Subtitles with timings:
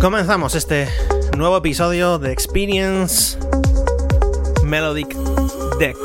[0.00, 0.88] Comenzamos este
[1.36, 3.38] nuevo episodio de Experience
[4.62, 5.14] Melodic
[5.78, 5.96] Deck.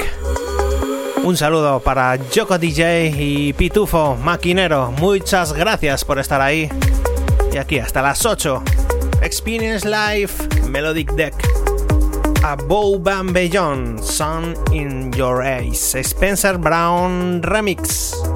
[1.23, 4.91] Un saludo para Joko DJ y Pitufo Maquinero.
[4.93, 6.69] Muchas gracias por estar ahí.
[7.53, 8.63] Y aquí hasta las 8.
[9.21, 10.31] Experience Live
[10.69, 11.35] Melodic Deck.
[12.43, 18.30] Above and Beyond, Sun in Your Eyes, Spencer Brown Remix.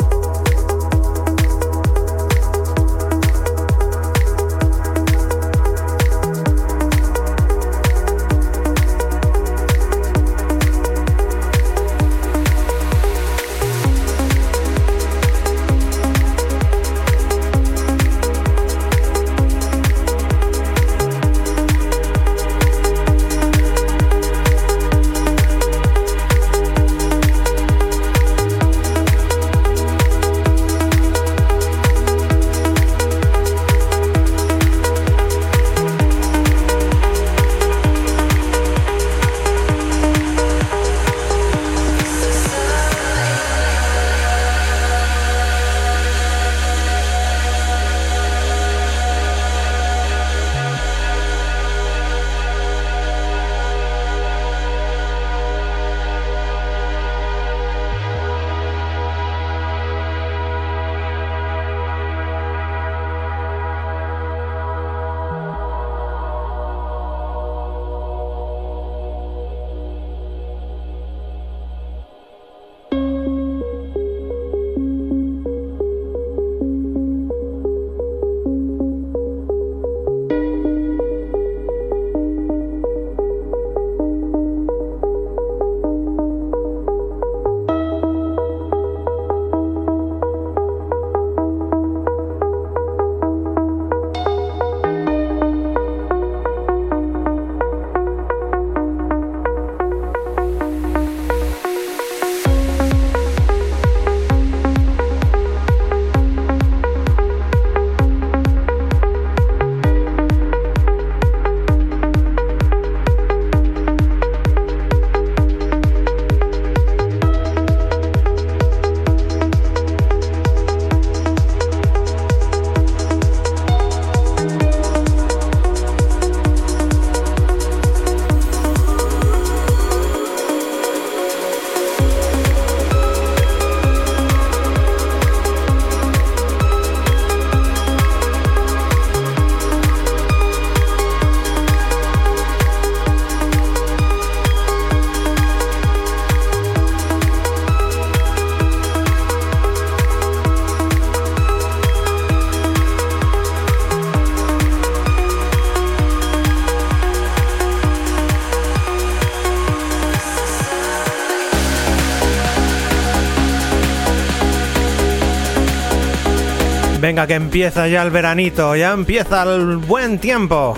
[167.05, 170.75] Venga, que empieza ya el veranito, ya empieza el buen tiempo.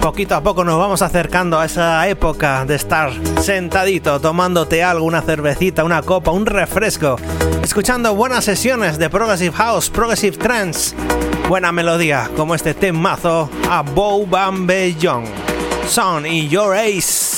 [0.00, 5.22] Poquito a poco nos vamos acercando a esa época de estar sentadito, tomándote algo, una
[5.22, 7.20] cervecita, una copa, un refresco,
[7.62, 10.96] escuchando buenas sesiones de Progressive House, Progressive Trance,
[11.48, 15.26] buena melodía, como este temazo a Bow Bambe Young,
[15.86, 17.37] Son y Your Ace.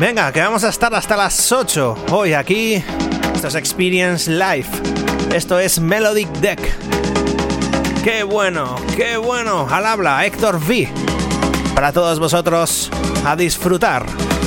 [0.00, 2.82] Venga, que vamos a estar hasta las 8 hoy aquí.
[3.34, 4.66] Esto es Experience Live.
[5.34, 6.58] Esto es Melodic Deck.
[8.02, 9.68] Qué bueno, qué bueno.
[9.70, 10.90] Al habla Héctor V.
[11.74, 12.90] Para todos vosotros,
[13.26, 14.06] a disfrutar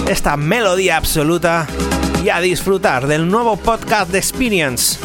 [0.09, 1.67] esta melodía absoluta
[2.23, 4.97] y a disfrutar del nuevo podcast de Experience.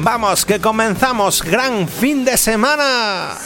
[0.00, 1.42] Vamos, que comenzamos.
[1.42, 3.36] Gran fin de semana.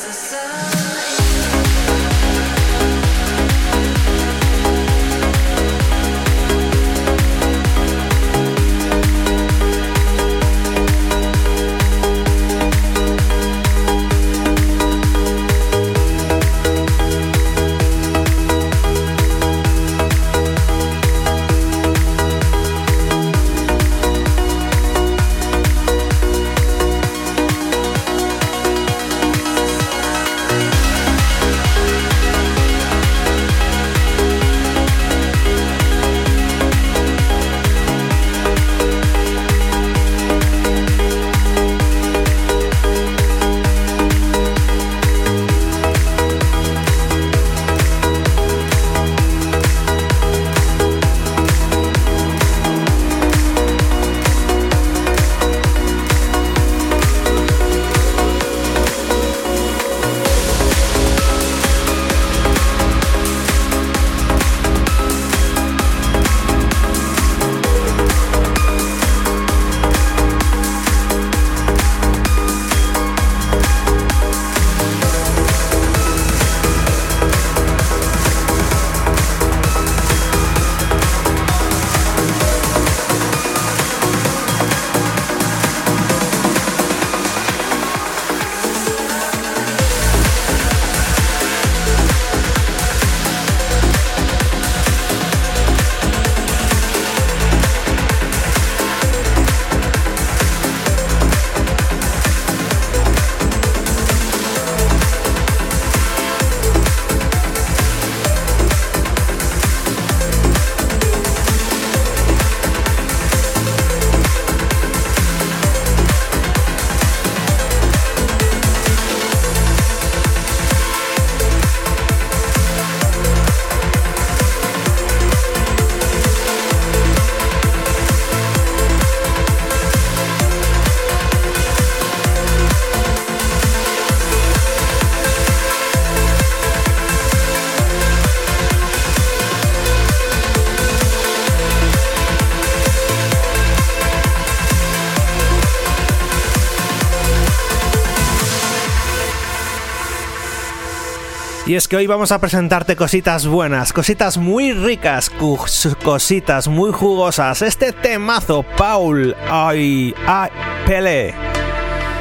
[151.75, 157.63] Y es que hoy vamos a presentarte cositas buenas, cositas muy ricas, cositas muy jugosas.
[157.63, 160.51] Este temazo, Paul, ay, ay,
[160.87, 161.35] Pele.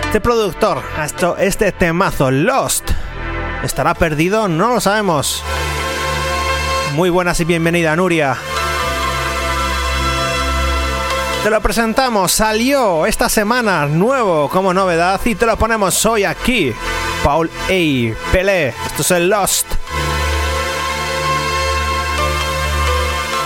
[0.06, 2.90] Este productor, esto, este temazo, Lost,
[3.62, 4.48] ¿estará perdido?
[4.48, 5.44] No lo sabemos.
[6.96, 8.36] Muy buenas y bienvenida, Nuria.
[11.44, 16.74] Te lo presentamos, salió esta semana nuevo como novedad y te lo ponemos hoy aquí.
[17.24, 18.31] Paul A.
[18.31, 19.66] Pelé, esto es el Lost.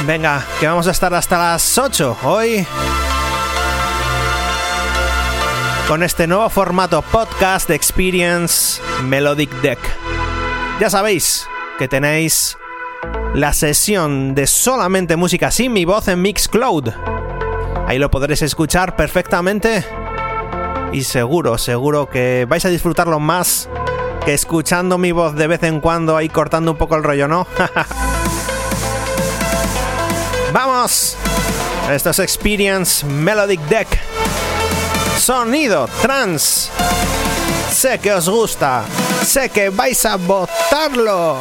[0.05, 2.65] Venga, que vamos a estar hasta las 8 hoy
[5.87, 9.79] con este nuevo formato podcast de Experience Melodic Deck.
[10.79, 11.47] Ya sabéis
[11.77, 12.57] que tenéis
[13.33, 16.89] la sesión de solamente música sin mi voz en Mixcloud
[17.87, 19.85] Ahí lo podréis escuchar perfectamente.
[20.91, 23.69] Y seguro, seguro que vais a disfrutarlo más
[24.25, 27.47] que escuchando mi voz de vez en cuando ahí cortando un poco el rollo, ¿no?
[30.53, 31.15] ¡Vamos!
[31.91, 33.87] Esto es Experience Melodic Deck.
[35.17, 36.69] Sonido trans.
[37.71, 38.83] Sé que os gusta.
[39.23, 41.37] Sé que vais a votarlo.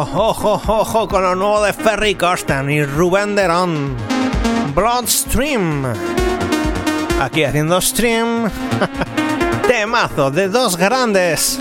[0.00, 3.94] Ojo, ojo, con lo nuevo de Ferry Corsten y Rubén Derón.
[4.74, 5.84] Bloodstream.
[7.20, 8.50] Aquí haciendo stream.
[9.68, 11.60] Temazo de dos grandes.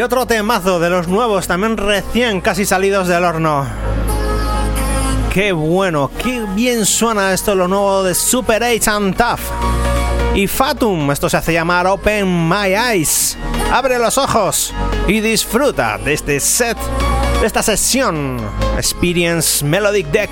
[0.00, 3.66] Y otro temazo de los nuevos, también recién casi salidos del horno.
[5.30, 9.40] Qué bueno, qué bien suena esto lo nuevo de Super 8 and Tough.
[10.34, 13.36] Y Fatum, esto se hace llamar Open My Eyes.
[13.70, 14.72] Abre los ojos
[15.06, 16.78] y disfruta de este set,
[17.38, 18.40] de esta sesión
[18.78, 20.30] Experience Melodic Deck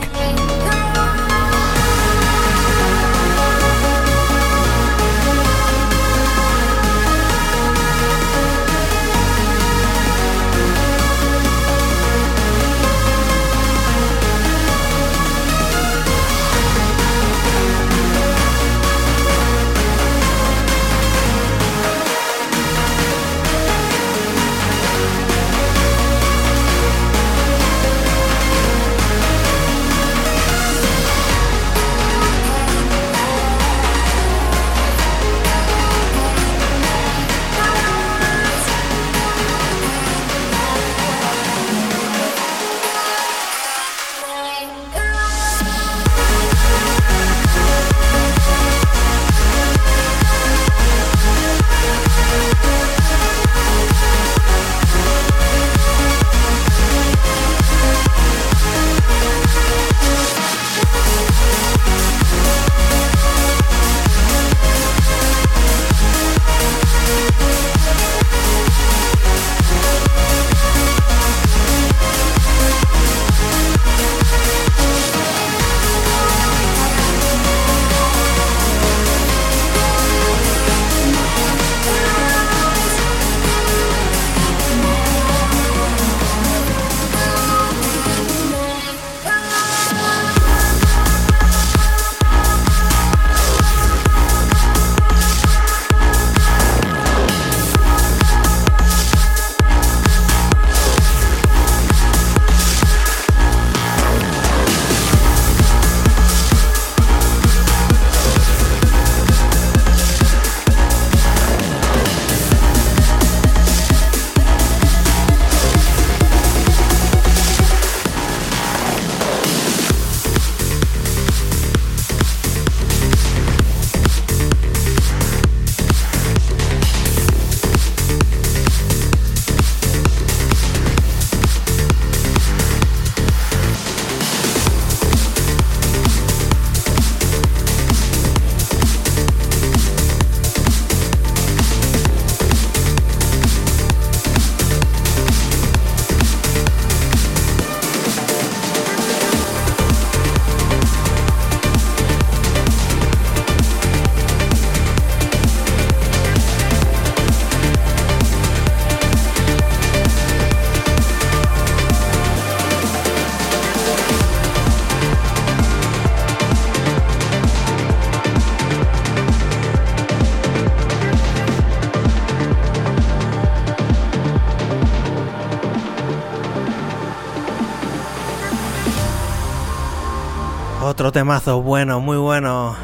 [180.98, 182.74] Otro temazo bueno, muy bueno.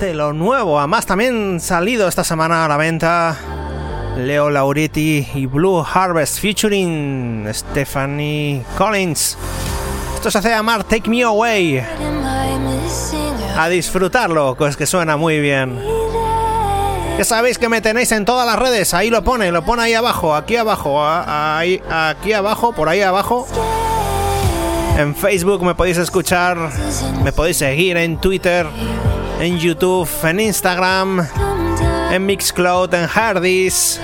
[0.00, 3.36] De lo nuevo, además también salido esta semana a la venta.
[4.16, 9.38] Leo Lauretti y Blue Harvest featuring Stephanie Collins.
[10.16, 11.80] Esto se hace llamar Take Me Away.
[13.56, 15.80] A disfrutarlo, pues que suena muy bien.
[17.18, 19.94] Ya sabéis que me tenéis en todas las redes, ahí lo pone, lo pone ahí
[19.94, 23.46] abajo, aquí abajo, ahí, aquí abajo, por ahí abajo.
[25.00, 26.58] En Facebook me podéis escuchar,
[27.24, 28.66] me podéis seguir en Twitter,
[29.40, 31.26] en YouTube, en Instagram,
[32.12, 33.98] en Mixcloud, en Hardys.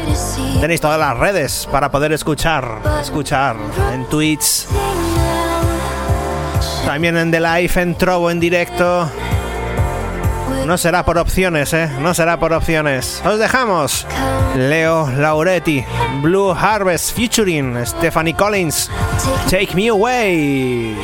[0.59, 3.57] Tenéis todas las redes para poder escuchar, escuchar
[3.93, 4.65] en Twitch.
[6.87, 9.11] También en The Live, en Trovo en directo.
[10.67, 11.89] No será por opciones, ¿eh?
[12.01, 13.23] No será por opciones.
[13.25, 14.05] Os dejamos.
[14.57, 15.85] Leo Lauretti,
[16.23, 18.91] Blue Harvest featuring Stephanie Collins.
[19.49, 20.97] Take me away.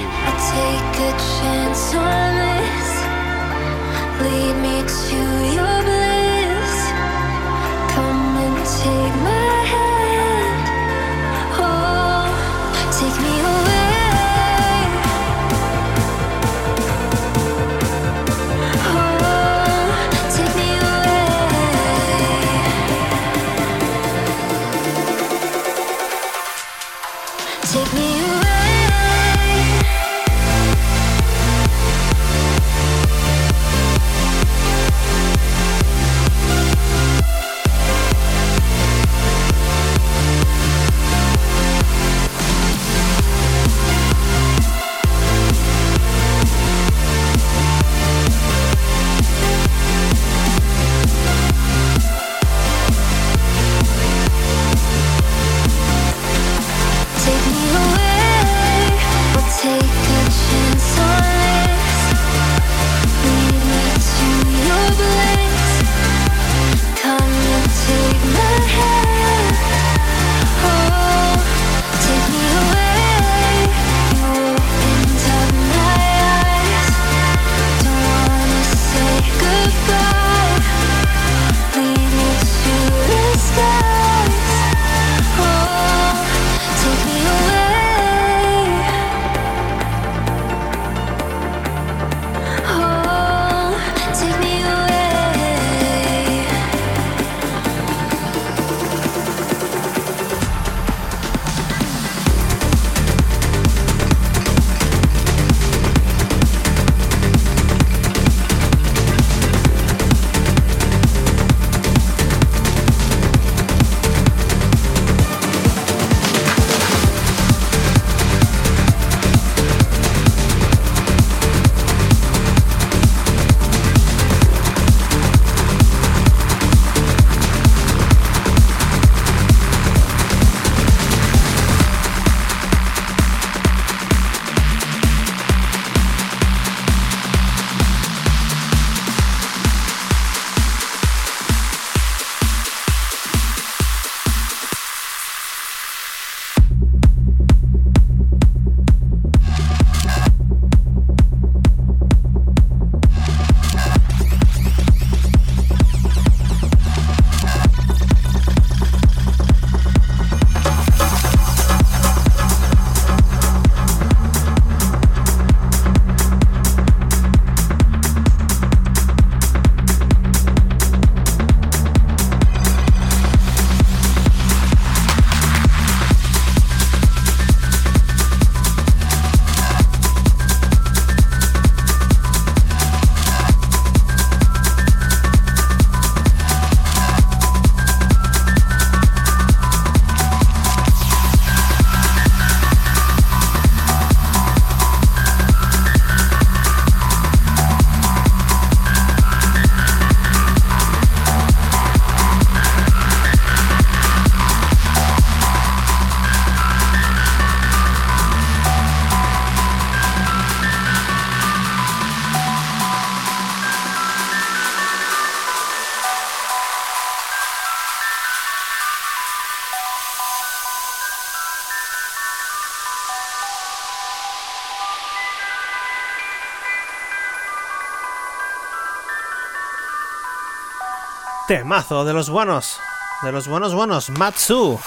[231.52, 232.80] Temazo de los buenos.
[233.22, 234.08] De los buenos buenos.
[234.08, 234.80] Matsu.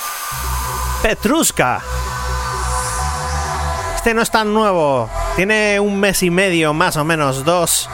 [1.03, 1.79] Petruska.
[3.95, 5.07] Este no es tan nuevo.
[5.35, 7.87] Tiene un mes y medio, más o menos, dos.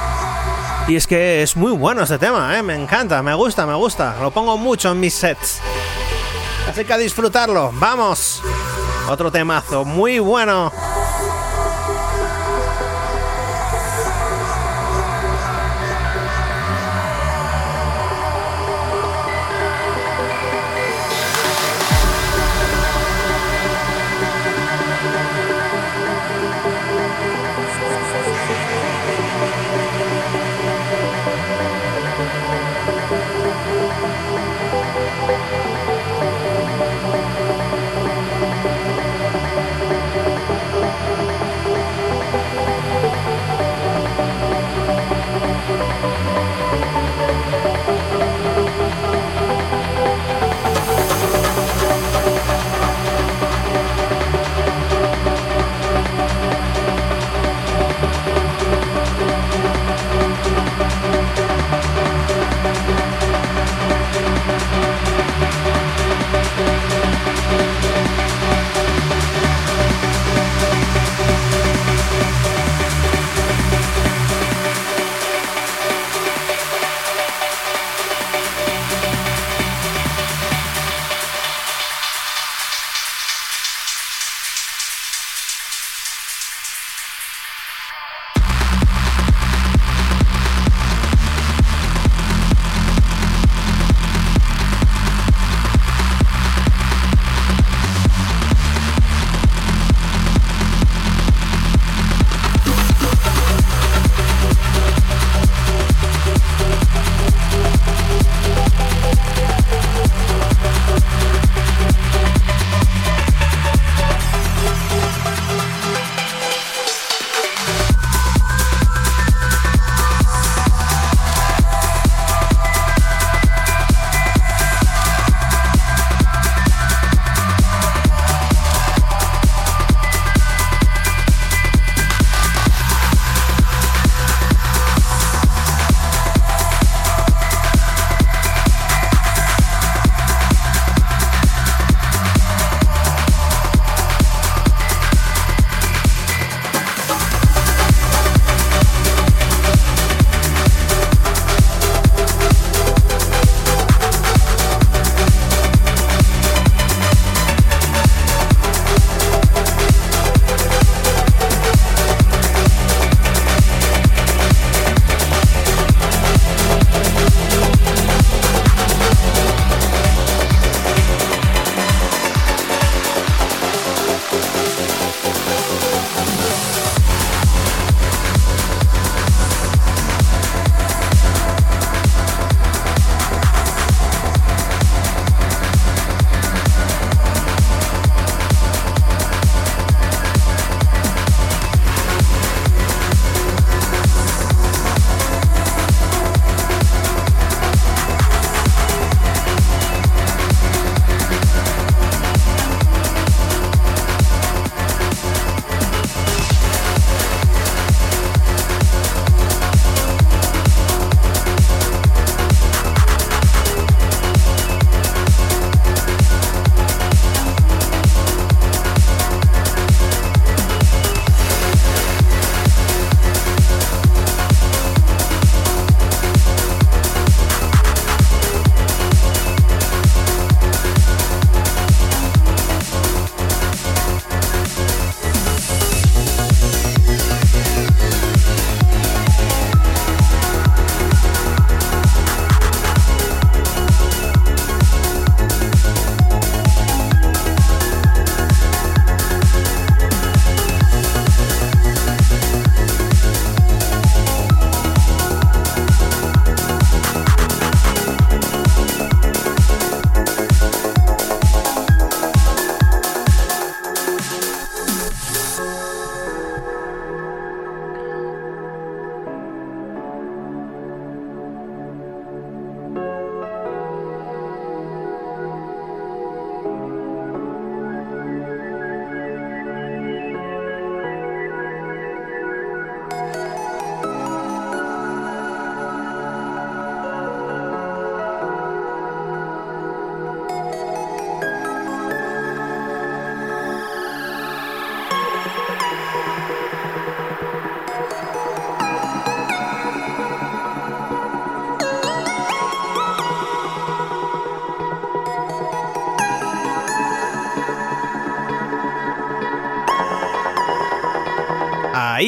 [0.88, 2.64] Y es que es muy bueno este tema, ¿eh?
[2.64, 4.16] me encanta, me gusta, me gusta.
[4.22, 5.60] Lo pongo mucho en mis sets.
[6.70, 7.72] Así que a disfrutarlo.
[7.74, 8.42] Vamos.
[9.10, 10.72] Otro temazo muy bueno.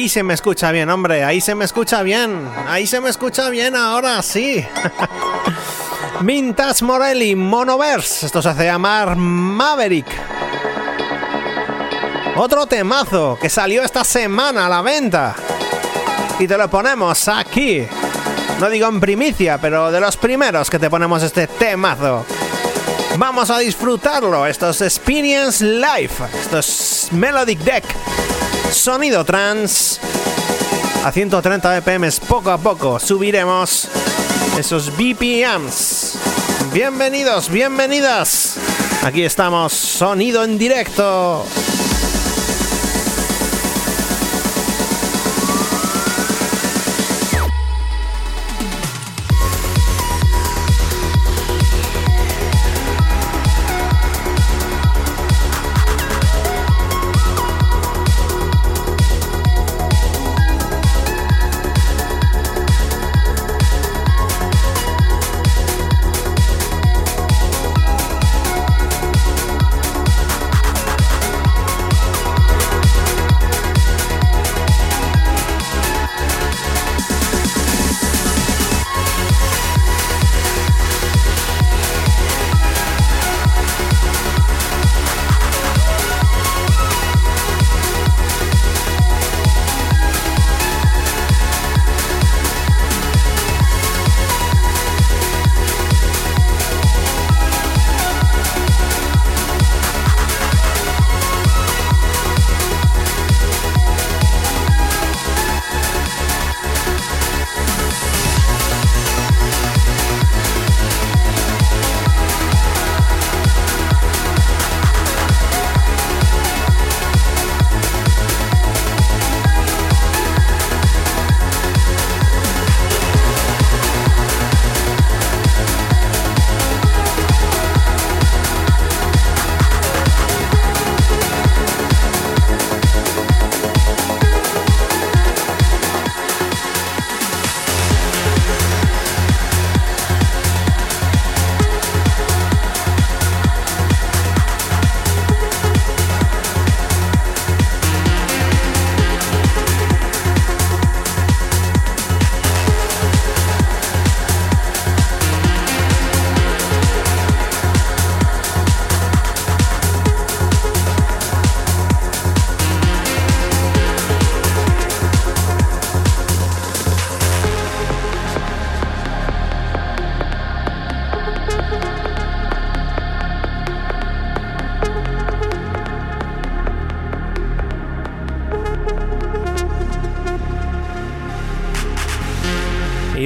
[0.04, 2.46] Ahí se me escucha bien, hombre, ahí se me escucha bien.
[2.68, 4.62] Ahí se me escucha bien ahora, sí.
[6.20, 8.26] Mintas Morelli, Monoverse.
[8.26, 10.04] Esto se hace llamar Maverick.
[12.36, 15.34] Otro temazo que salió esta semana a la venta.
[16.38, 17.86] Y te lo ponemos aquí.
[18.60, 22.26] No digo en primicia, pero de los primeros que te ponemos este temazo.
[23.16, 24.44] Vamos a disfrutarlo.
[24.44, 26.22] Esto es Experience Life.
[26.38, 27.84] Esto es Melodic Deck.
[28.70, 29.93] Sonido trans.
[31.04, 33.88] A 130 BPM poco a poco subiremos
[34.58, 36.18] esos BPMs.
[36.72, 38.56] Bienvenidos, bienvenidas.
[39.02, 41.44] Aquí estamos, sonido en directo.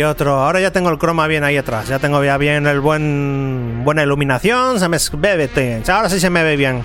[0.08, 0.42] Otro.
[0.42, 1.88] Ahora ya tengo el croma bien ahí atrás.
[1.88, 4.80] Ya tengo ya bien el buen buena iluminación.
[4.80, 4.98] Se me
[5.36, 6.82] ve, ahora sí se me ve bien.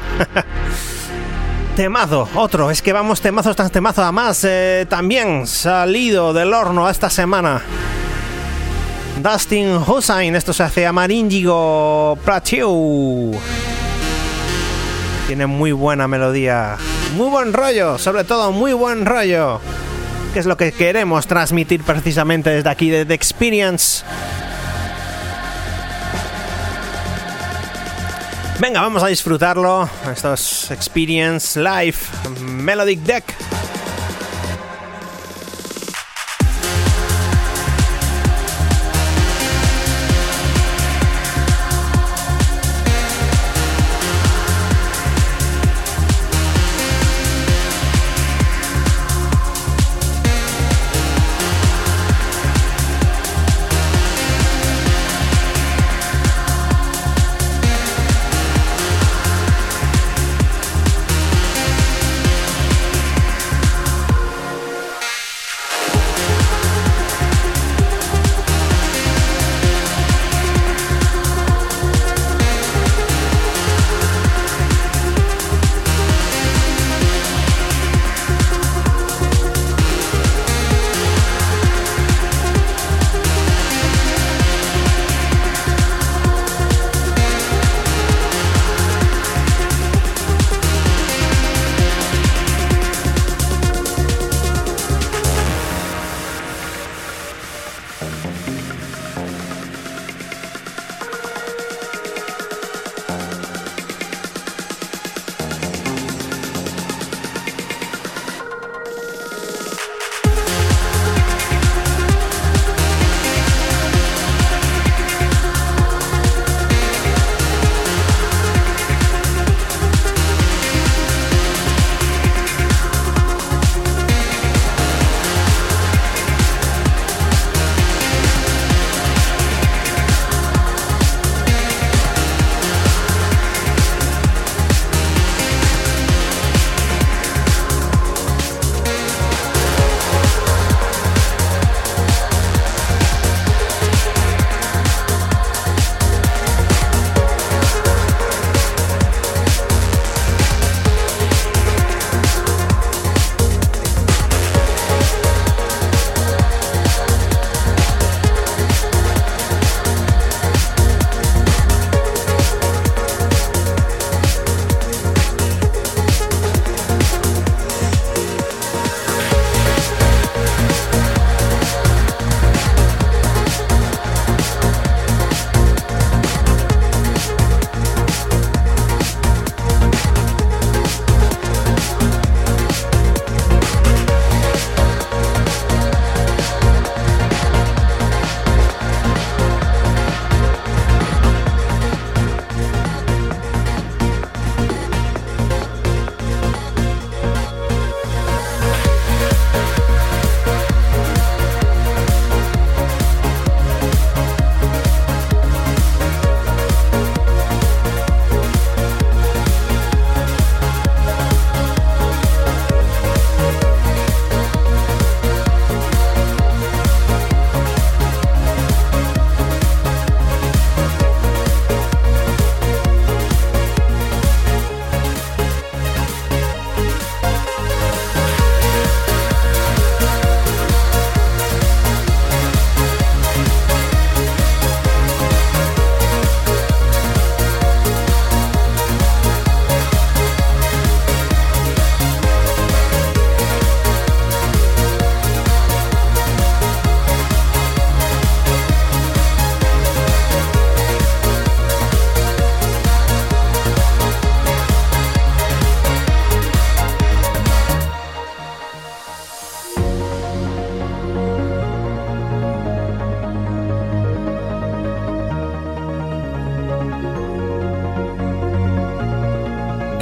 [1.76, 2.70] temazo, otro.
[2.70, 4.04] Es que vamos temazo tras temazo.
[4.04, 7.62] Además, eh, también salido del horno esta semana.
[9.22, 13.32] Dustin Hussain, esto se hace llamar Indigo Plateau.
[15.28, 16.78] Tiene muy buena melodía,
[17.16, 19.62] muy buen rollo, sobre todo muy buen rollo
[20.34, 24.04] que es lo que queremos transmitir precisamente desde aquí de The Experience.
[28.60, 29.88] Venga, vamos a disfrutarlo.
[30.12, 31.98] Esto es Experience Live
[32.42, 33.43] Melodic Deck.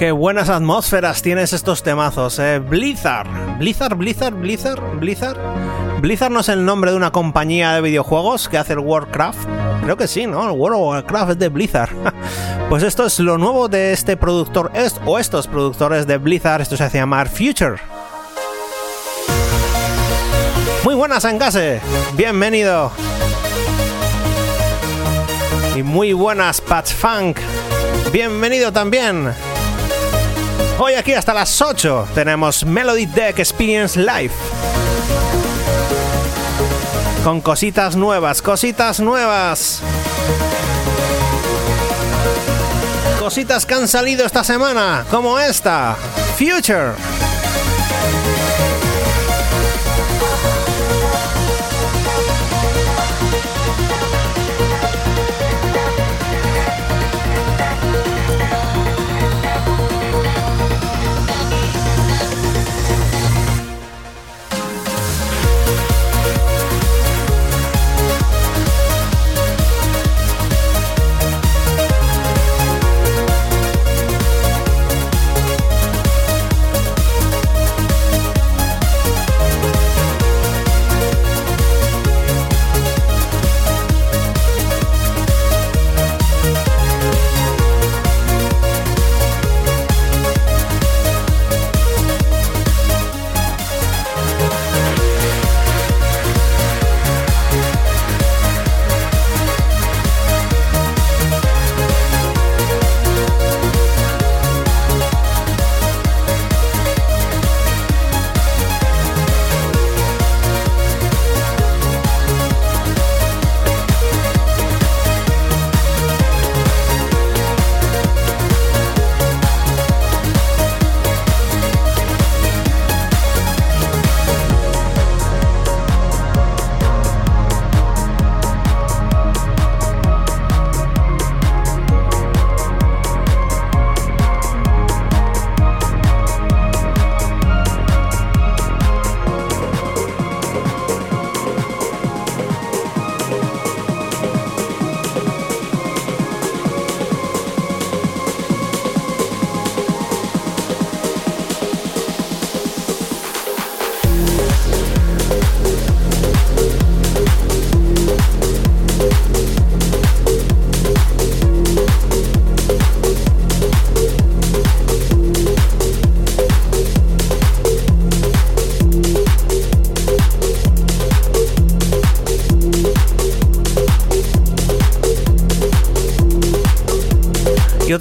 [0.01, 2.57] Qué buenas atmósferas tienes estos temazos, eh.
[2.57, 3.27] Blizzard.
[3.59, 5.37] Blizzard, Blizzard, Blizzard, Blizzard.
[6.01, 9.47] Blizzard no es el nombre de una compañía de videojuegos que hace el Warcraft.
[9.83, 10.43] Creo que sí, ¿no?
[10.49, 11.91] El World of Warcraft es de Blizzard.
[12.69, 14.71] pues esto es lo nuevo de este productor,
[15.05, 16.61] o estos productores de Blizzard.
[16.61, 17.75] Esto se hace llamar Future.
[20.83, 21.79] Muy buenas, Engase.
[22.15, 22.91] Bienvenido.
[25.75, 27.37] Y muy buenas, Patch Funk.
[28.11, 29.31] Bienvenido también.
[30.83, 34.31] Hoy aquí hasta las 8 tenemos Melody Deck Experience Live.
[37.23, 39.79] Con cositas nuevas, cositas nuevas.
[43.19, 45.95] Cositas que han salido esta semana, como esta.
[46.39, 46.93] Future.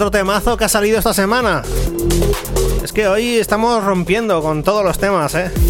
[0.01, 1.63] Otro temazo que ha salido esta semana.
[2.83, 5.51] Es que hoy estamos rompiendo con todos los temas, ¿eh?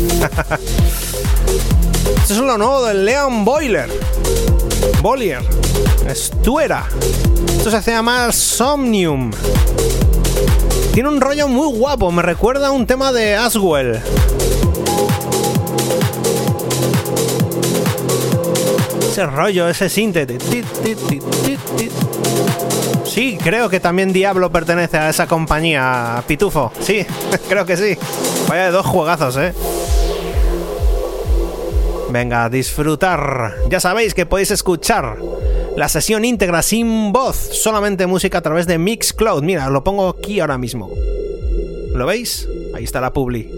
[2.23, 3.91] Es lo nuevo del Leon Boiler.
[5.03, 5.43] Bollier.
[6.07, 6.87] Estuera.
[7.57, 9.33] Esto se hace llamar Somnium.
[10.95, 14.01] Tiene un rollo muy guapo, me recuerda a un tema de Aswell.
[19.11, 20.39] Ese rollo, ese síntete.
[23.21, 26.73] Sí, creo que también Diablo pertenece a esa compañía, Pitufo.
[26.81, 27.05] Sí,
[27.51, 27.95] creo que sí.
[28.49, 29.53] Vaya de dos juegazos, ¿eh?
[32.11, 33.57] Venga, disfrutar.
[33.69, 35.19] Ya sabéis que podéis escuchar
[35.77, 39.43] la sesión íntegra sin voz, solamente música a través de Mixcloud.
[39.43, 40.91] Mira, lo pongo aquí ahora mismo.
[41.95, 42.49] ¿Lo veis?
[42.75, 43.51] Ahí está la publi.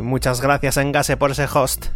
[0.00, 1.86] Muchas gracias Engase por ese host.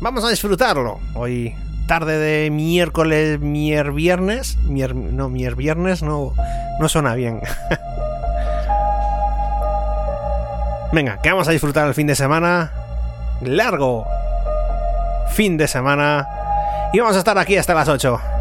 [0.00, 1.00] Vamos a disfrutarlo.
[1.14, 1.54] Hoy,
[1.86, 4.58] tarde de miércoles, mier viernes.
[4.64, 6.34] no, mier viernes no,
[6.78, 7.40] no suena bien.
[10.92, 12.72] Venga, que vamos a disfrutar el fin de semana.
[13.40, 14.06] Largo
[15.34, 16.28] fin de semana.
[16.92, 18.33] Y vamos a estar aquí hasta las 8.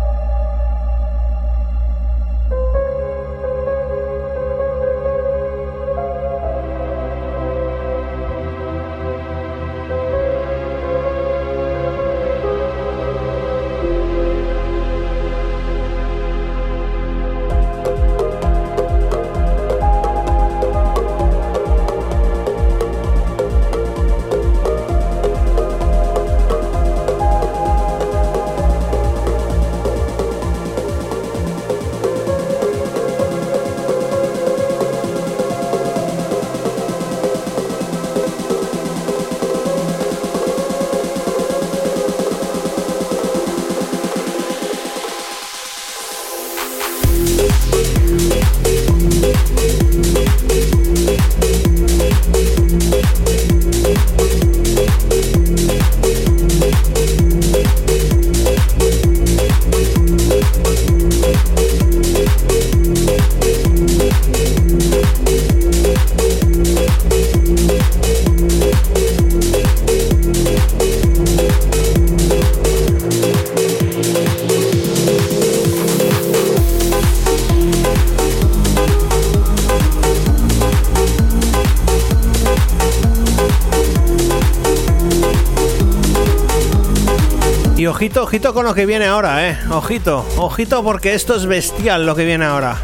[87.75, 89.57] Y ojito, ojito con lo que viene ahora, eh.
[89.71, 92.77] Ojito, ojito porque esto es bestial lo que viene ahora.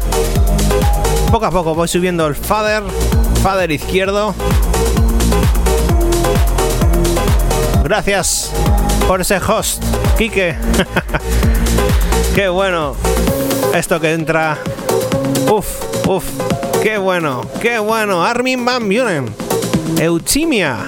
[1.30, 2.82] Poco a poco voy subiendo el fader,
[3.42, 4.34] fader izquierdo.
[7.84, 8.52] Gracias
[9.06, 9.82] por ese host,
[10.18, 10.56] Kike.
[12.34, 12.96] qué bueno.
[13.72, 14.58] Esto que entra.
[15.48, 16.24] Uf, uf.
[16.82, 18.24] Qué bueno, qué bueno.
[18.24, 19.32] Armin Van Buren.
[19.98, 20.78] Eutimia.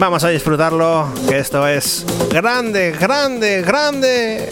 [0.00, 4.48] Vamos a disfrutarlo, que esto es grande, grande, grande.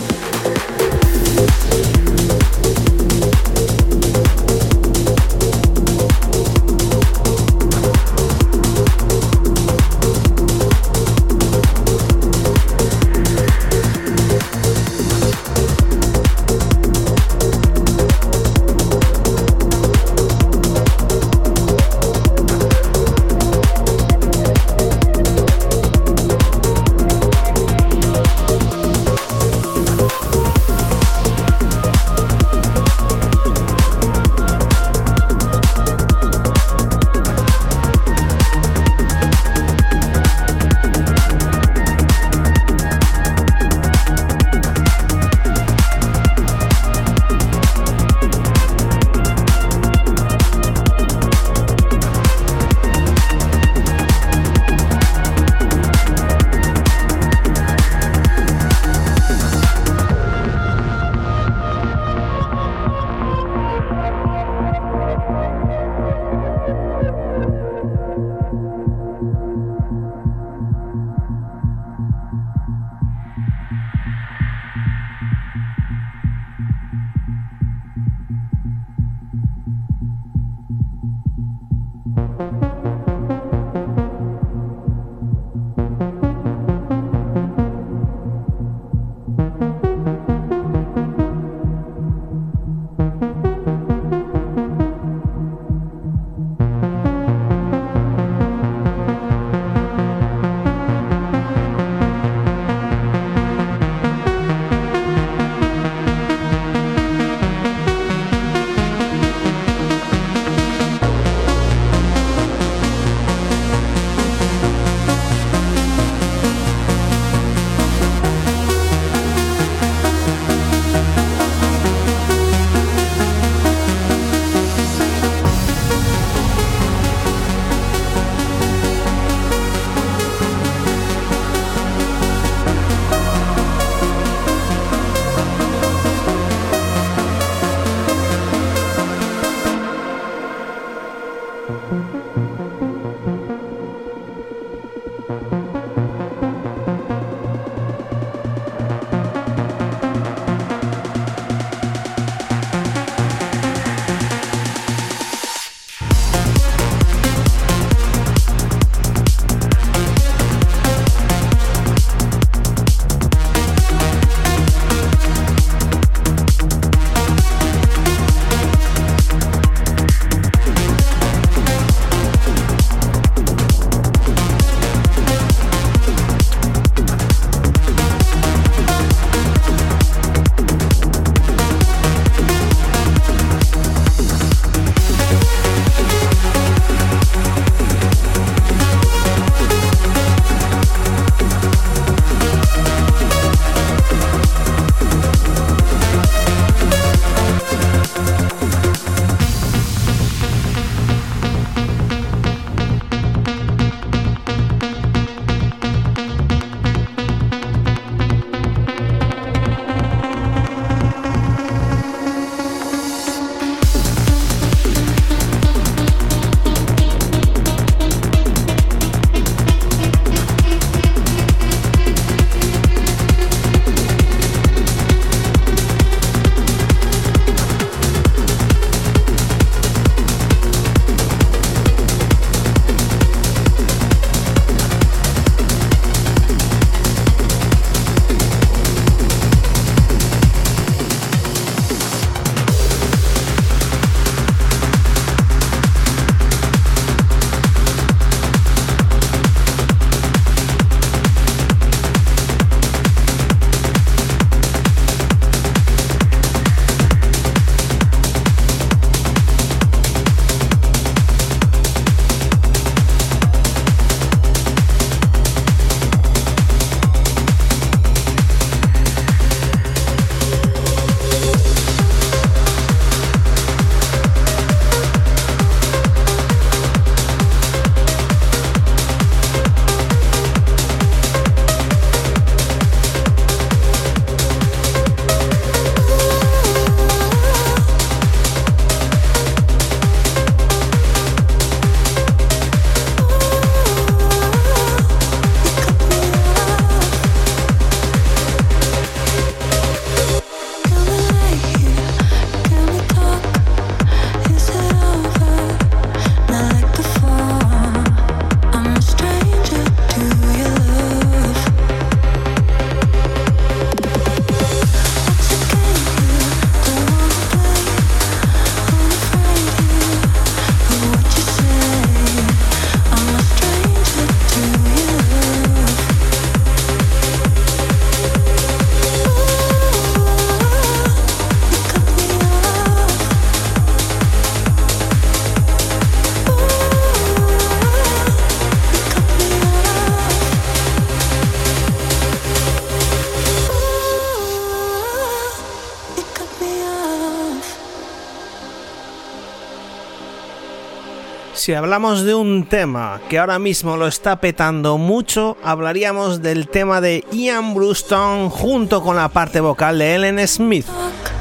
[351.68, 357.02] Si hablamos de un tema que ahora mismo lo está petando mucho, hablaríamos del tema
[357.02, 360.86] de Ian Bluestone junto con la parte vocal de Ellen Smith,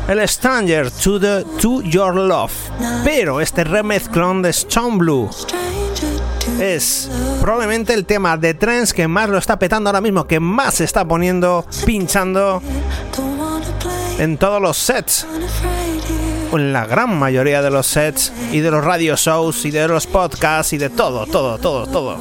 [0.10, 2.52] el Stranger to, the, to Your Love.
[3.06, 5.30] Pero este remezclón de Stone Blue
[6.60, 7.10] es
[7.40, 10.84] probablemente el tema de trends que más lo está petando ahora mismo, que más se
[10.84, 12.62] está poniendo, pinchando
[14.20, 15.26] en todos los sets
[16.54, 20.08] en la gran mayoría de los sets y de los radio shows y de los
[20.08, 22.18] podcasts y de todo, todo, todo, todo.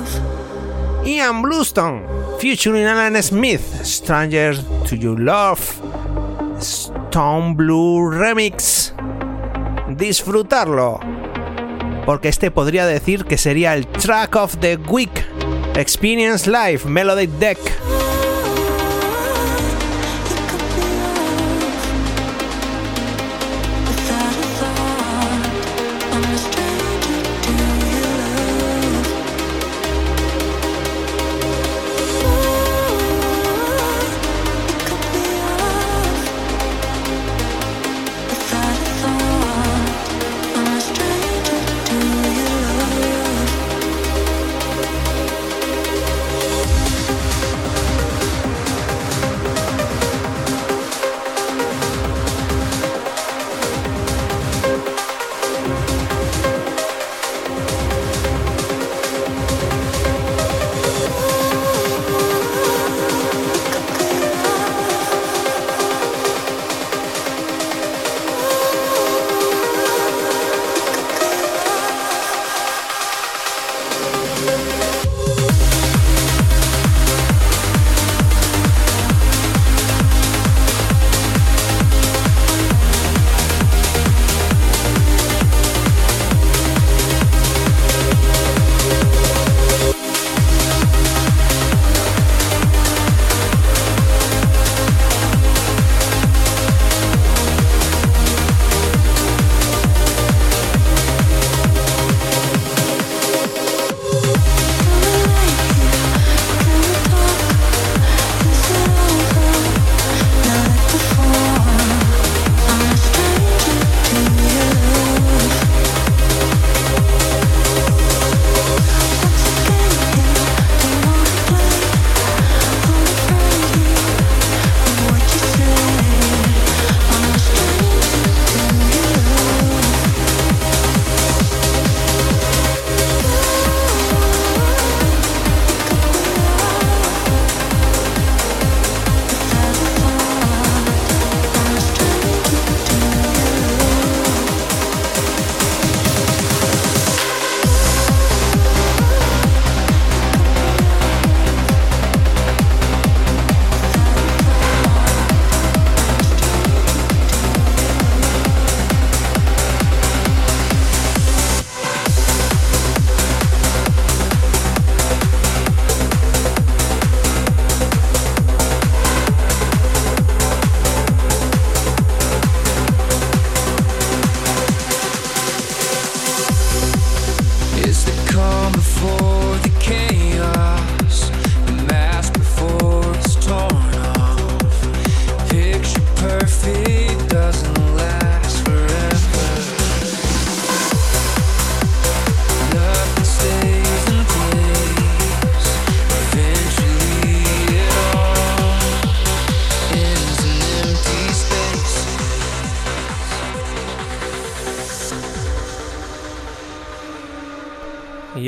[1.05, 2.03] Ian Bluestone,
[2.41, 4.57] featuring Alan Smith, Stranger
[4.89, 5.61] to Your Love,
[6.59, 8.93] Stone Blue Remix.
[9.89, 10.99] Disfrutarlo,
[12.05, 15.25] porque este podría decir que sería el track of the week.
[15.77, 17.59] Experience Live Melody Deck.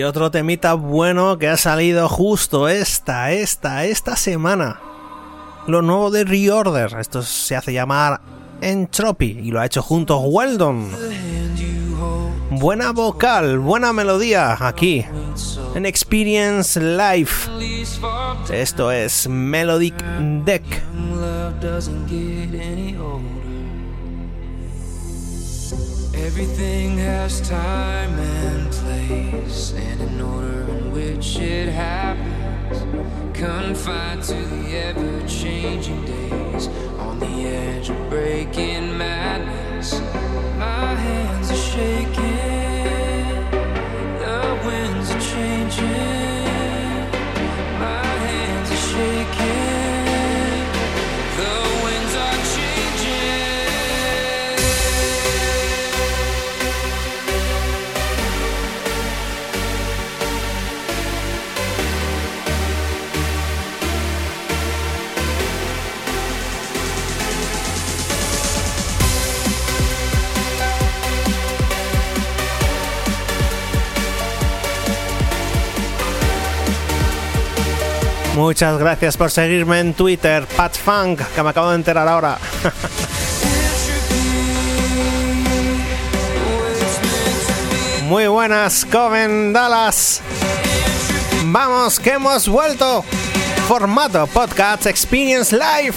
[0.09, 4.81] Otro temita bueno que ha salido justo esta, esta, esta semana.
[5.67, 6.97] Lo nuevo de Reorder.
[6.99, 8.21] Esto se hace llamar
[8.63, 10.91] Entropy y lo ha hecho junto Weldon.
[12.51, 15.05] Buena vocal, buena melodía aquí
[15.75, 17.31] en Experience Live.
[18.51, 20.03] Esto es Melodic
[20.45, 20.65] Deck.
[29.41, 32.78] Place, and an order in which it happens.
[33.36, 36.68] Confined to the ever changing days,
[36.99, 40.01] on the edge of breaking madness.
[40.59, 42.38] My hands are shaking,
[78.39, 82.39] Muchas gracias por seguirme en Twitter, PatFunk, que me acabo de enterar ahora.
[88.05, 90.20] Muy buenas, Coven Dallas.
[91.47, 93.05] Vamos, que hemos vuelto.
[93.66, 95.97] Formato Podcast Experience Live.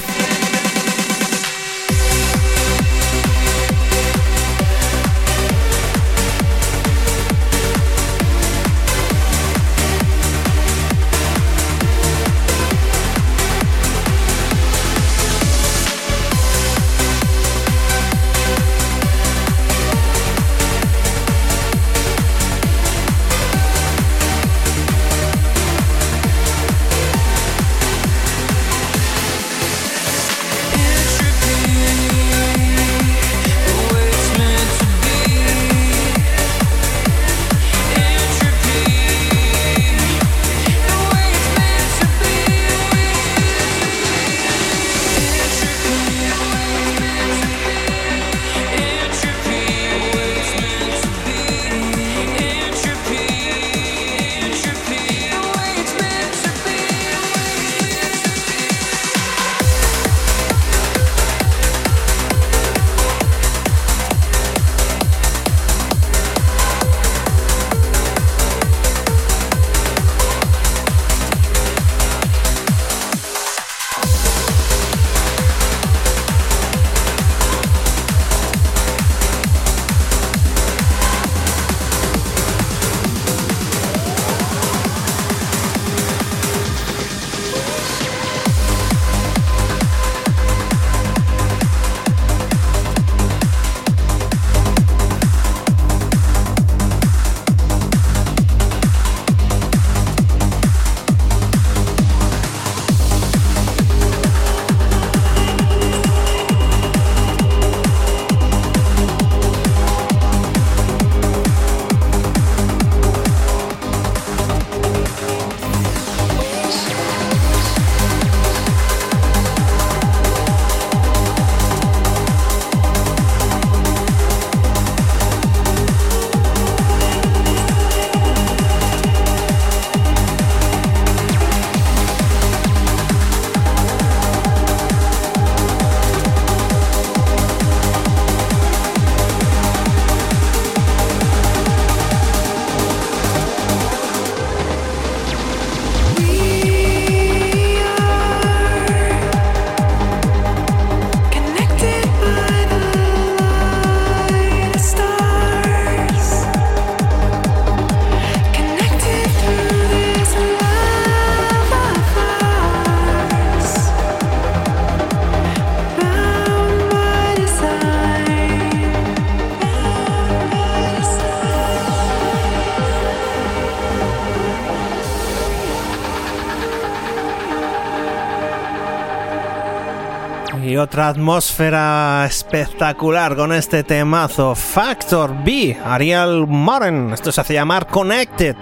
[180.81, 184.55] Otra atmósfera espectacular con este temazo.
[184.55, 187.11] Factor B, Ariel Moren.
[187.13, 188.55] Esto se hace llamar Connected.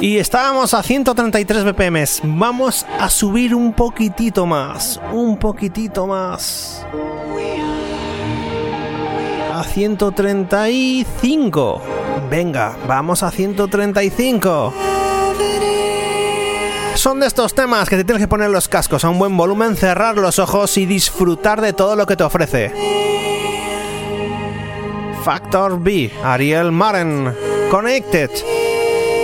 [0.00, 2.04] Y estábamos a 133 BPM.
[2.24, 5.00] Vamos a subir un poquitito más.
[5.12, 6.84] Un poquitito más.
[9.54, 11.82] A 135.
[12.28, 14.95] Venga, vamos a 135.
[17.06, 19.76] Son de estos temas que te tienes que poner los cascos a un buen volumen,
[19.76, 22.72] cerrar los ojos y disfrutar de todo lo que te ofrece.
[25.22, 27.32] Factor B, Ariel Maren,
[27.70, 28.28] Connected.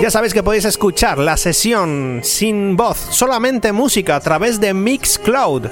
[0.01, 5.67] Ya sabéis que podéis escuchar la sesión sin voz, solamente música a través de Mixcloud.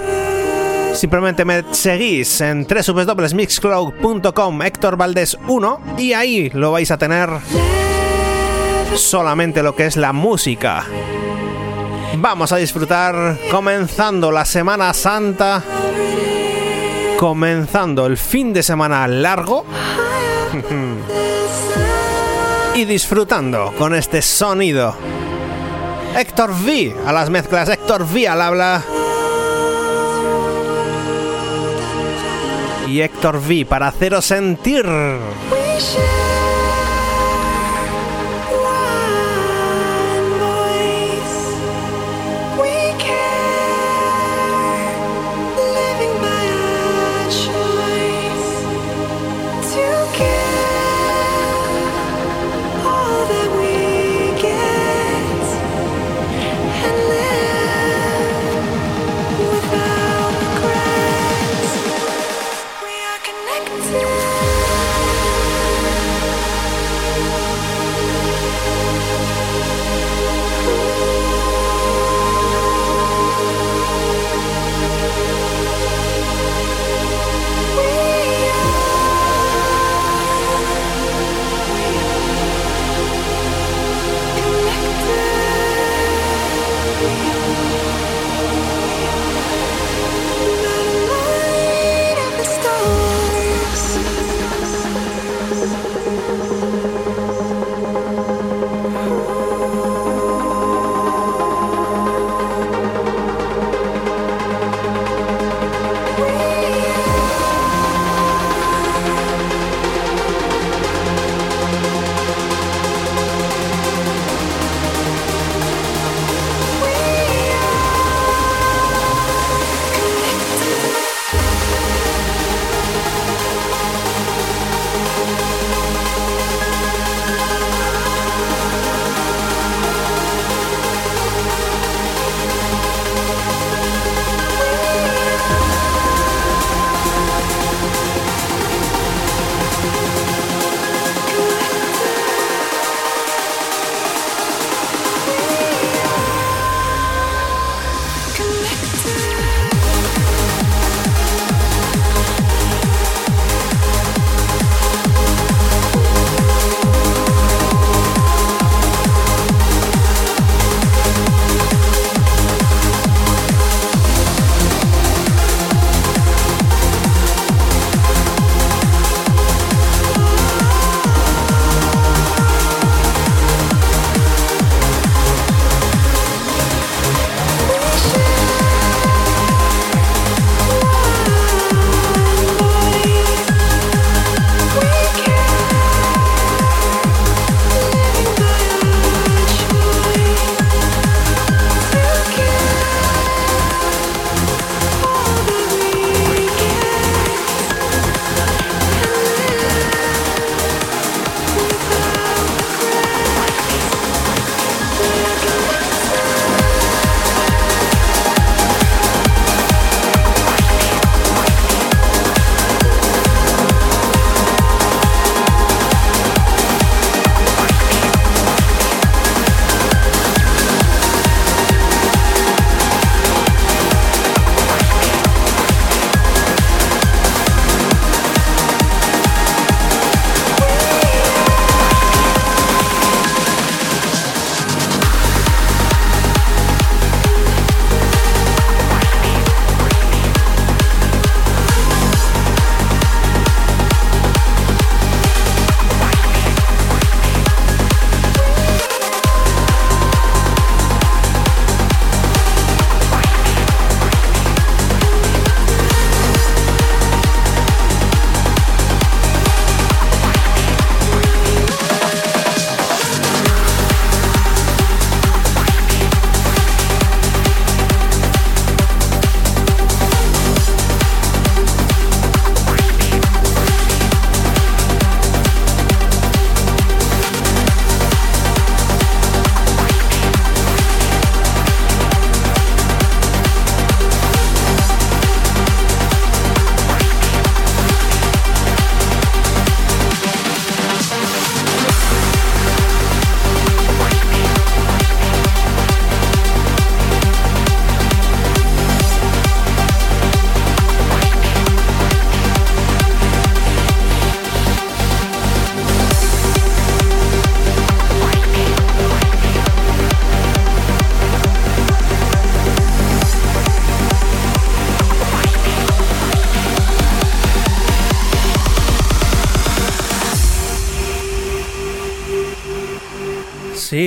[0.94, 7.30] Simplemente me seguís en www.mixcloud.com Héctor Valdés 1 y ahí lo vais a tener
[8.96, 10.84] solamente lo que es la música.
[12.16, 15.62] Vamos a disfrutar comenzando la Semana Santa,
[17.18, 19.64] comenzando el fin de semana largo
[22.74, 24.94] y disfrutando con este sonido.
[26.16, 28.82] Héctor V a las mezclas, Héctor V al habla.
[32.88, 34.84] Y Héctor V para haceros sentir.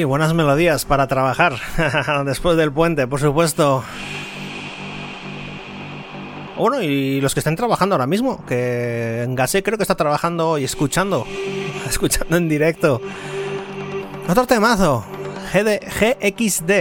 [0.04, 1.56] Sí, buenas melodías para trabajar
[2.26, 3.86] después del puente, por supuesto.
[6.58, 10.58] Bueno, y los que estén trabajando ahora mismo, que en Gase creo que está trabajando
[10.58, 11.26] y escuchando,
[11.88, 13.00] escuchando en directo.
[14.28, 15.06] Otro temazo,
[15.54, 16.72] GXD.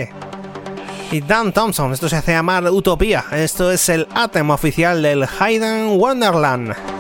[1.13, 3.27] Y Dan Thompson, esto se hace llamar Utopía.
[3.31, 6.92] Esto es el Atem oficial del Hayden Wonderland.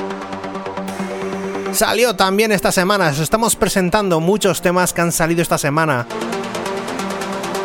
[1.73, 6.07] Salió también esta semana, os estamos presentando muchos temas que han salido esta semana.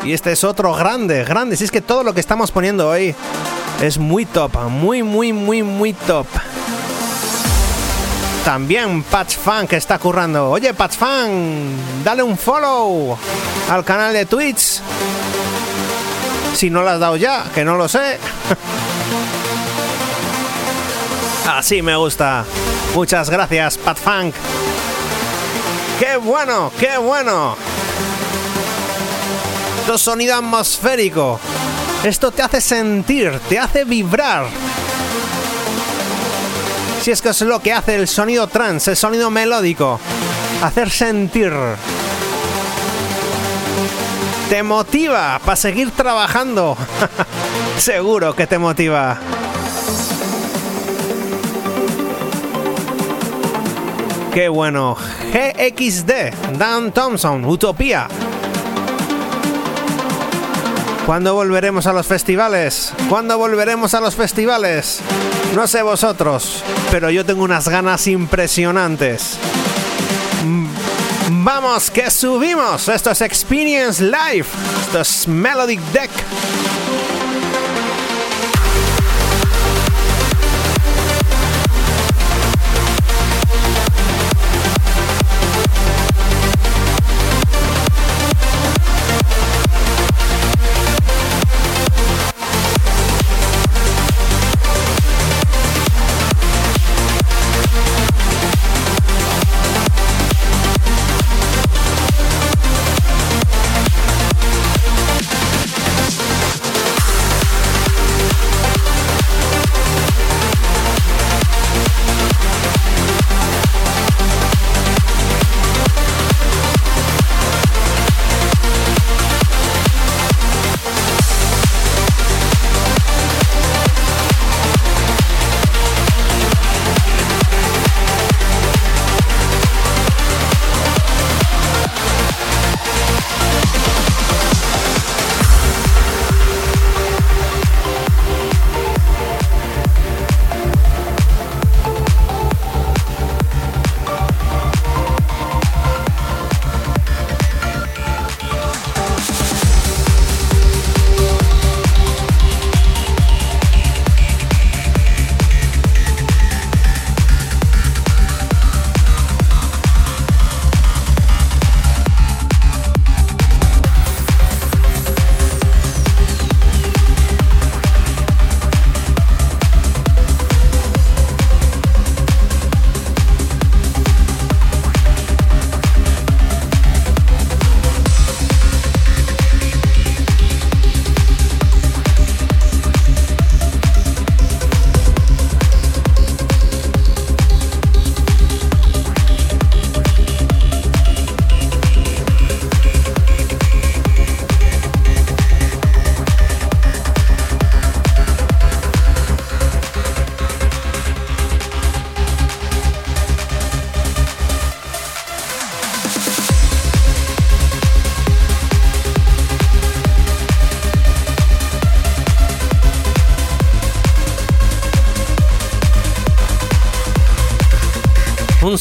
[0.04, 1.58] Y este es otro grande, grande.
[1.58, 3.14] Si es que todo lo que estamos poniendo hoy
[3.82, 6.26] es muy top, muy, muy, muy, muy top.
[8.46, 10.50] También Patch Fan que está currando.
[10.52, 13.18] Oye, Patch Fan, dale un follow
[13.70, 14.80] al canal de Twitch.
[16.56, 18.18] Si no lo has dado ya, que no lo sé.
[21.50, 22.46] Así me gusta.
[22.94, 24.34] Muchas gracias, Pat Funk.
[26.00, 26.72] ¡Qué bueno!
[26.80, 27.56] ¡Qué bueno!
[29.82, 31.40] Esto sonido atmosférico.
[32.04, 34.46] Esto te hace sentir, te hace vibrar.
[37.02, 40.00] Si es que es lo que hace el sonido trans, el sonido melódico.
[40.62, 41.54] Hacer sentir.
[44.50, 46.78] Te motiva para seguir trabajando.
[47.78, 49.18] Seguro que te motiva.
[54.38, 54.96] Qué bueno.
[55.34, 58.08] GXD, Dan Thompson, Utopía.
[61.08, 62.94] ¿Cuándo volveremos a los festivales?
[63.10, 65.00] ¿Cuándo volveremos a los festivales?
[65.56, 69.40] No sé vosotros, pero yo tengo unas ganas impresionantes.
[70.46, 70.68] Mm,
[71.44, 72.90] vamos, que subimos.
[72.90, 74.46] Esto es Experience Live.
[74.82, 76.12] Esto es Melodic Deck.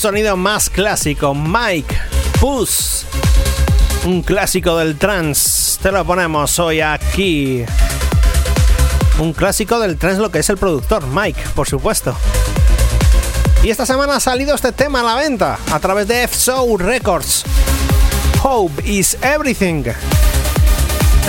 [0.07, 1.99] Sonido más clásico, Mike
[2.39, 3.05] Puss,
[4.05, 5.81] un clásico del trance.
[5.83, 7.65] Te lo ponemos hoy aquí.
[9.19, 12.17] Un clásico del trance, lo que es el productor, Mike, por supuesto.
[13.65, 17.43] Y esta semana ha salido este tema a la venta a través de F-Soul Records.
[18.45, 19.87] Hope is everything.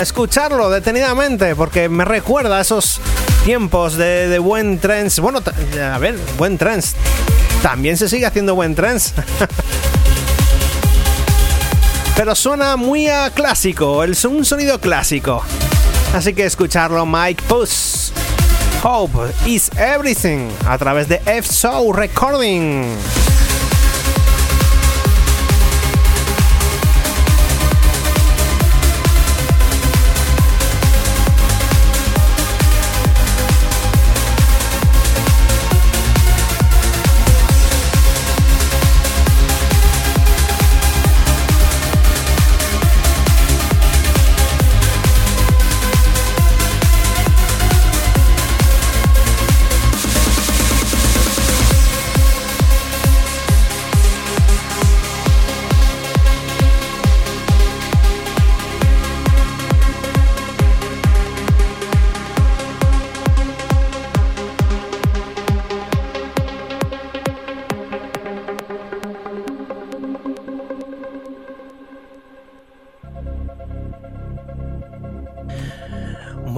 [0.00, 3.00] Escucharlo detenidamente porque me recuerda a esos
[3.44, 5.20] tiempos de, de buen trance.
[5.20, 5.40] Bueno,
[5.82, 6.94] a ver, buen trance
[7.62, 9.12] también se sigue haciendo buen trance.
[12.16, 15.42] Pero suena muy a clásico, es un sonido clásico.
[16.14, 18.12] Así que escucharlo Mike Puss.
[18.82, 22.96] Hope is everything a través de F-Soul Recording.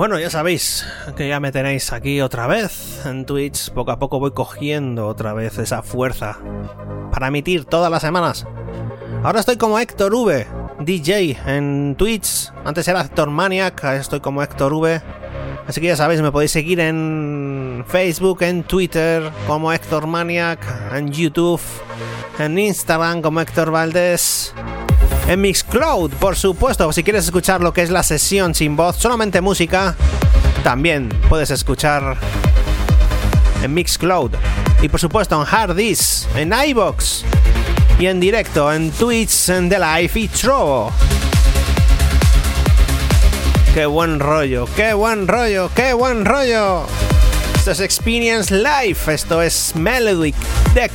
[0.00, 3.70] Bueno, ya sabéis que ya me tenéis aquí otra vez en Twitch.
[3.70, 6.38] Poco a poco voy cogiendo otra vez esa fuerza
[7.12, 8.46] para emitir todas las semanas.
[9.22, 10.46] Ahora estoy como Héctor V,
[10.78, 12.50] DJ en Twitch.
[12.64, 15.02] Antes era Héctor Maniac, ahora estoy como Héctor V.
[15.66, 20.60] Así que ya sabéis, me podéis seguir en Facebook, en Twitter como Héctor Maniac,
[20.94, 21.60] en YouTube,
[22.38, 24.54] en Instagram como Héctor Valdés
[25.30, 26.92] en Mixcloud, por supuesto.
[26.92, 29.94] Si quieres escuchar lo que es la sesión sin voz, solamente música,
[30.64, 32.18] también puedes escuchar
[33.62, 34.32] en Mixcloud.
[34.82, 37.24] Y por supuesto en Hardis, en iBox
[38.00, 40.90] y en directo en Twitch, en The Life y Trovo.
[43.72, 46.86] Qué buen rollo, qué buen rollo, qué buen rollo.
[47.54, 50.34] Esto es Experience Live, esto es Melodic
[50.74, 50.90] Deck.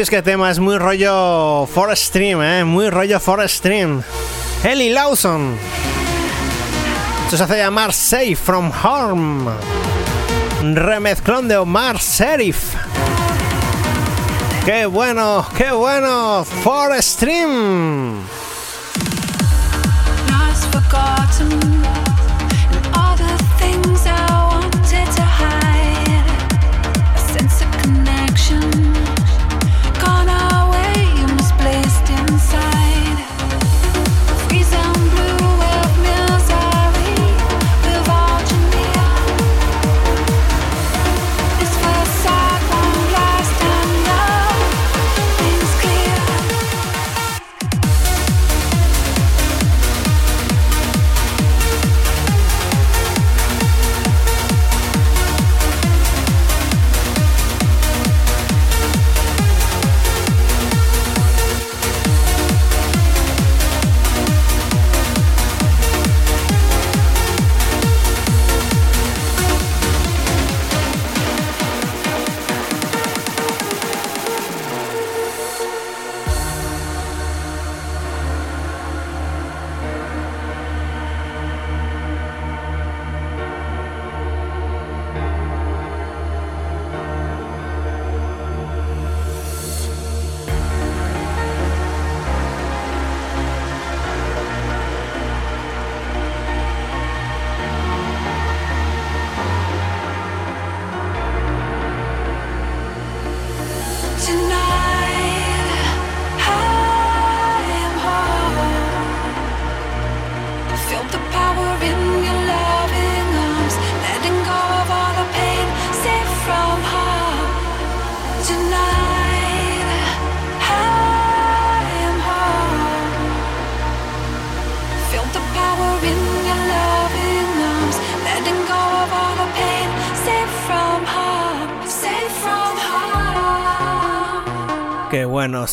[0.00, 2.64] Es que tema es muy rollo Forest Stream, ¿eh?
[2.64, 4.02] Muy rollo Forest Stream.
[4.64, 5.58] Ellie Lawson.
[7.28, 9.46] Se hace llamar Safe from Harm.
[10.74, 12.74] Remezclón de Omar Serif.
[14.64, 15.46] ¡Qué bueno!
[15.54, 16.46] ¡Qué bueno!
[16.64, 18.22] Forest Stream.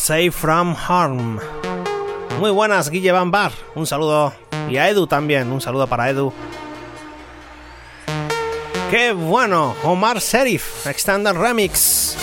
[0.08, 1.38] Safe from Harm.
[2.40, 3.52] Muy buenas, Guille Van Bar.
[3.74, 4.32] Un saludo.
[4.70, 5.52] Y a Edu también.
[5.52, 6.32] Un saludo para Edu.
[8.90, 12.16] Qué bueno, Omar Serif, Extended Remix.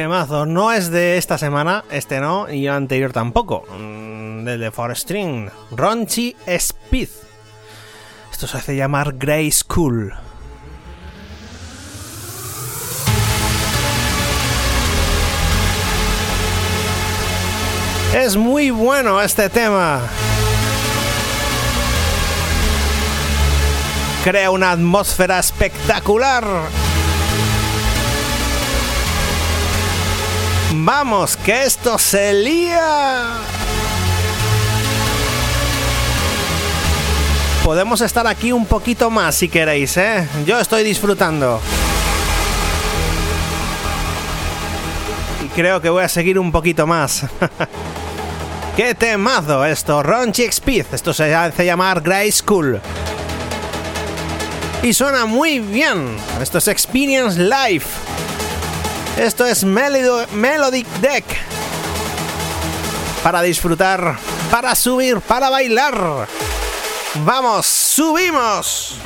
[0.00, 3.66] Temazo, no es de esta semana, este no, y el anterior tampoco.
[3.68, 7.10] Mm, del de Forestring, Ronchi Speed.
[8.32, 10.14] Esto se hace llamar Grey School.
[18.14, 20.00] Es muy bueno este tema.
[24.24, 26.44] Crea una atmósfera espectacular.
[30.72, 33.26] Vamos, que esto se lía.
[37.64, 40.28] Podemos estar aquí un poquito más si queréis, ¿eh?
[40.46, 41.60] Yo estoy disfrutando.
[45.44, 47.26] Y creo que voy a seguir un poquito más.
[48.76, 50.02] ¡Qué temazo esto!
[50.02, 50.86] Ronchi Speed.
[50.92, 52.80] Esto se hace llamar Grey School.
[54.82, 56.16] Y suena muy bien.
[56.40, 57.84] Esto es Experience Live.
[59.16, 61.24] Esto es Melodic Deck.
[63.22, 64.16] Para disfrutar,
[64.50, 66.26] para subir, para bailar.
[67.24, 67.66] ¡Vamos!
[67.66, 68.96] ¡Subimos!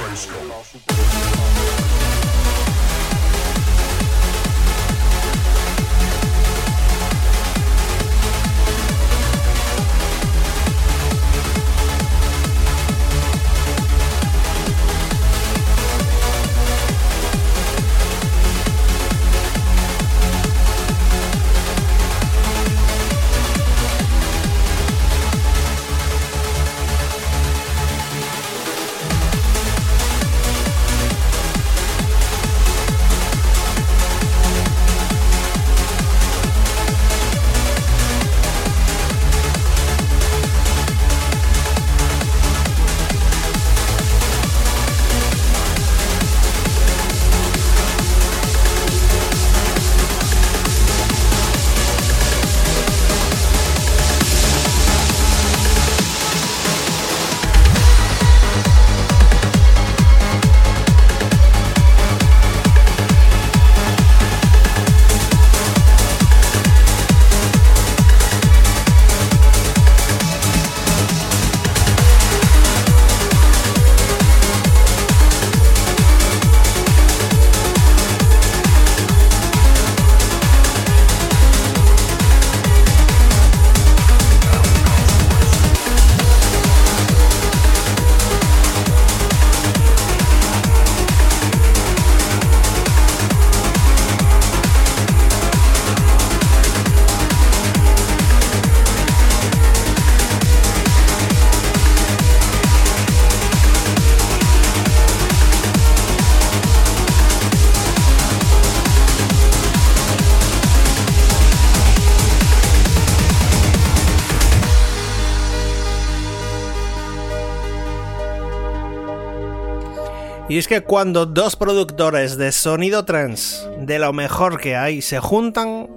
[120.55, 125.19] Y es que cuando dos productores de sonido trance de lo mejor que hay se
[125.19, 125.89] juntan,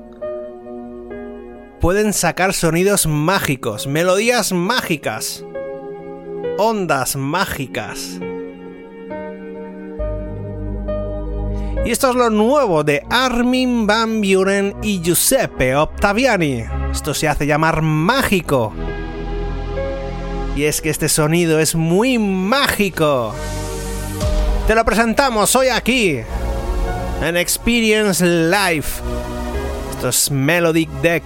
[1.80, 5.46] pueden sacar sonidos mágicos, melodías mágicas,
[6.58, 8.20] ondas mágicas.
[11.86, 16.64] Y esto es lo nuevo de Armin Van Buren y Giuseppe Ottaviani.
[16.92, 18.74] Esto se hace llamar mágico.
[20.56, 23.36] Y es que este sonido es muy mágico.
[24.68, 26.20] Te lo presentamos hoy aquí
[27.22, 28.86] en Experience Live.
[29.92, 31.24] Esto es Melodic Deck.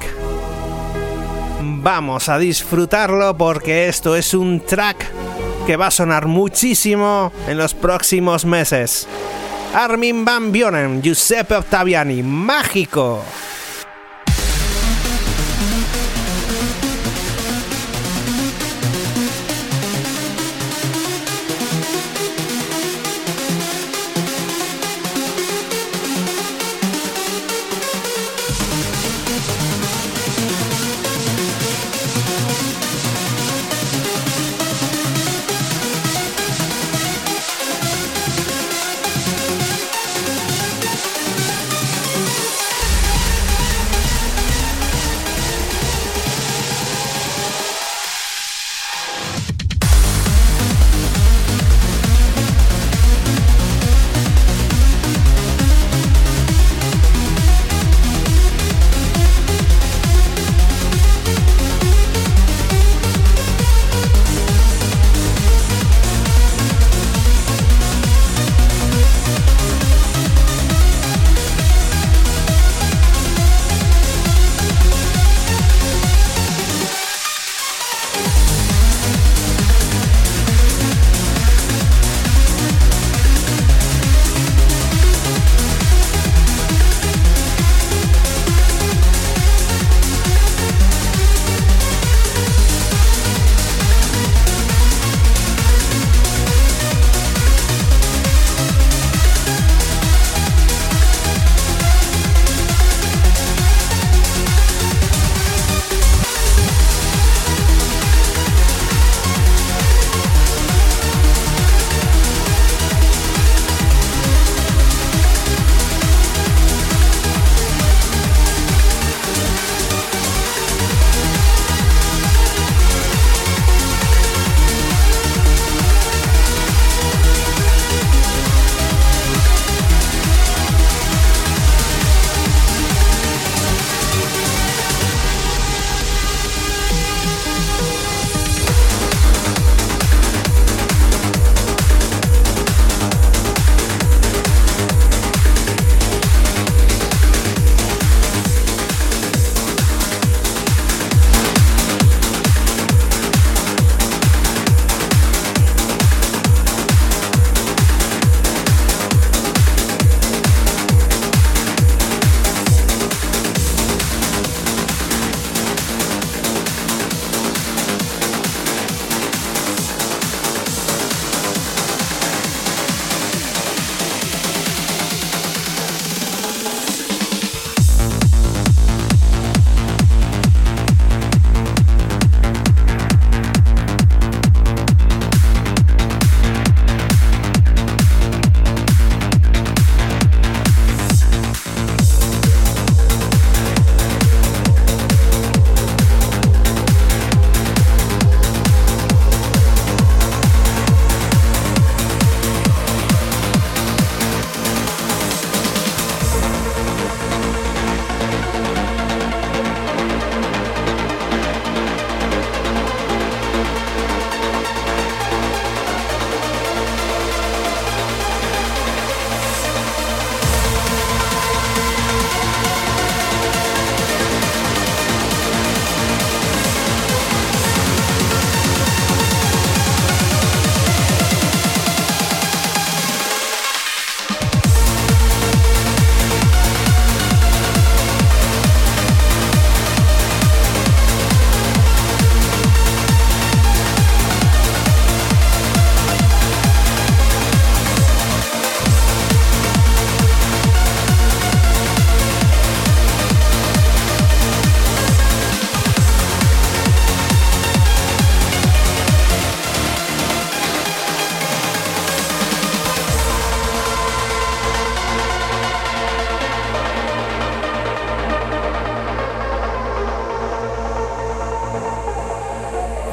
[1.60, 5.08] Vamos a disfrutarlo porque esto es un track
[5.66, 9.08] que va a sonar muchísimo en los próximos meses.
[9.74, 13.24] Armin Van Buren, Giuseppe Ottaviani, mágico.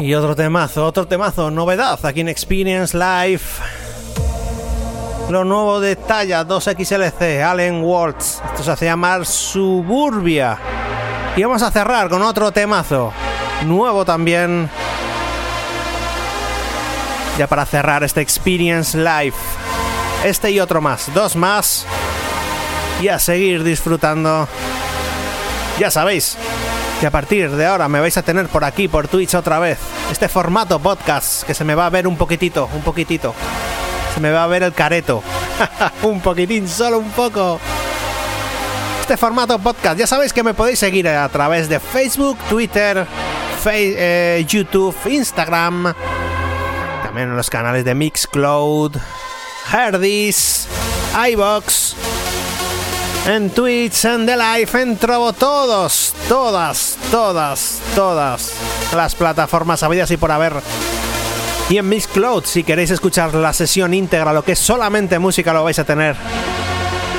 [0.08, 3.42] Y otro temazo, otro temazo, novedad aquí en Experience Live.
[5.28, 8.40] Lo nuevo de talla 2XLC, Allen Waltz.
[8.42, 10.58] Esto se hace llamar Suburbia.
[11.36, 13.12] Y vamos a cerrar con otro temazo.
[13.66, 14.70] Nuevo también.
[17.36, 19.36] Ya para cerrar este Experience Live.
[20.24, 21.12] Este y otro más.
[21.12, 21.84] Dos más.
[23.02, 24.48] Y a seguir disfrutando.
[25.78, 26.38] Ya sabéis
[27.00, 29.78] que a partir de ahora me vais a tener por aquí, por Twitch otra vez.
[30.10, 33.34] Este formato podcast que se me va a ver un poquitito, un poquitito
[34.20, 35.22] me va a ver el careto.
[36.02, 37.60] un poquitín, solo un poco.
[39.00, 43.06] Este formato podcast, ya sabéis que me podéis seguir a través de Facebook, Twitter,
[43.66, 45.94] eh, YouTube, Instagram.
[47.02, 48.96] También en los canales de Mixcloud,
[49.72, 50.68] Herdis,
[51.30, 51.96] iBox,
[53.26, 58.52] en Twitch, en The Life, en Trovo, todos, todas, todas, todas
[58.94, 60.62] las plataformas habidas y por haber
[61.70, 65.64] y en Mixcloud, si queréis escuchar la sesión íntegra, lo que es solamente música, lo
[65.64, 66.16] vais a tener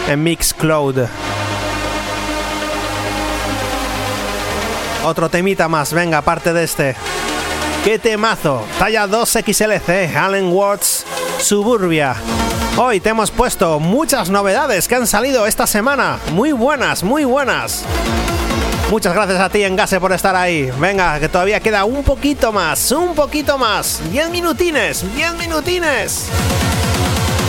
[0.08, 1.06] en Mixcloud.
[5.06, 6.96] Otro temita más, venga, aparte de este.
[7.84, 8.66] ¡Qué temazo!
[8.80, 11.06] Talla 2XLC, Allen Watts,
[11.40, 12.16] Suburbia.
[12.82, 16.18] Hoy te hemos puesto muchas novedades que han salido esta semana.
[16.32, 17.84] Muy buenas, muy buenas.
[18.90, 20.72] Muchas gracias a ti, Engase, por estar ahí.
[20.80, 24.00] Venga, que todavía queda un poquito más, un poquito más.
[24.14, 26.28] 10 minutines, 10 minutines.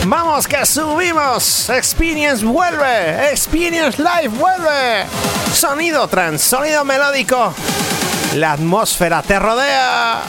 [0.05, 1.69] Vamos, que subimos.
[1.69, 3.31] Experience vuelve.
[3.31, 5.05] Experience Live vuelve.
[5.53, 7.53] Sonido trans, sonido melódico.
[8.35, 10.23] La atmósfera te rodea.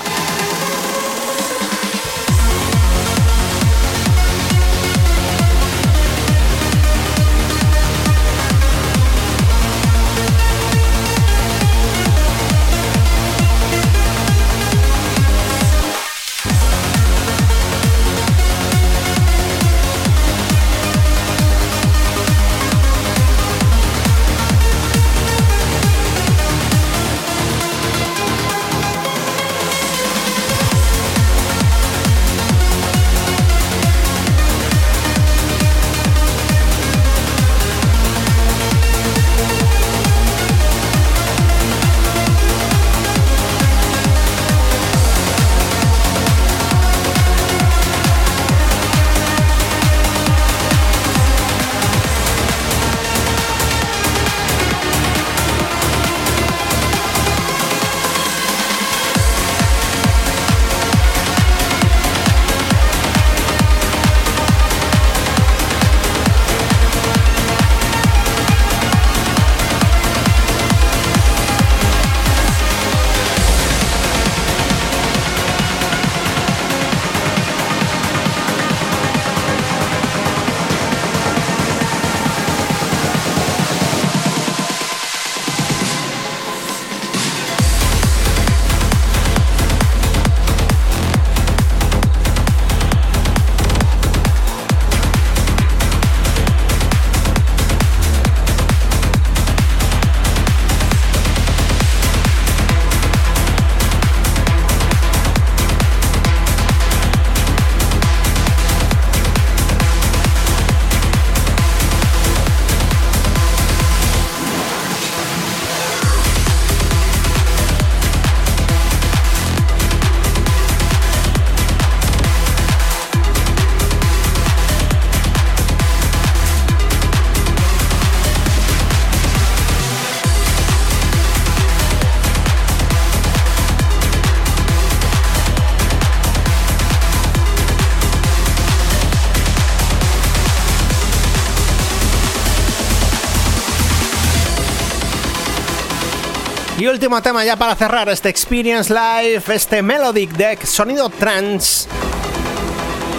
[146.83, 151.89] Y último tema ya para cerrar este Experience Live, este Melodic Deck, sonido trance.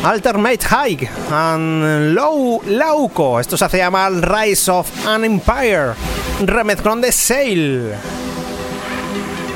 [0.04, 3.40] Alternate High and Low Lauco.
[3.40, 5.94] Esto se hace llamar Rise of an Empire.
[6.42, 7.94] Remezclón de Sail.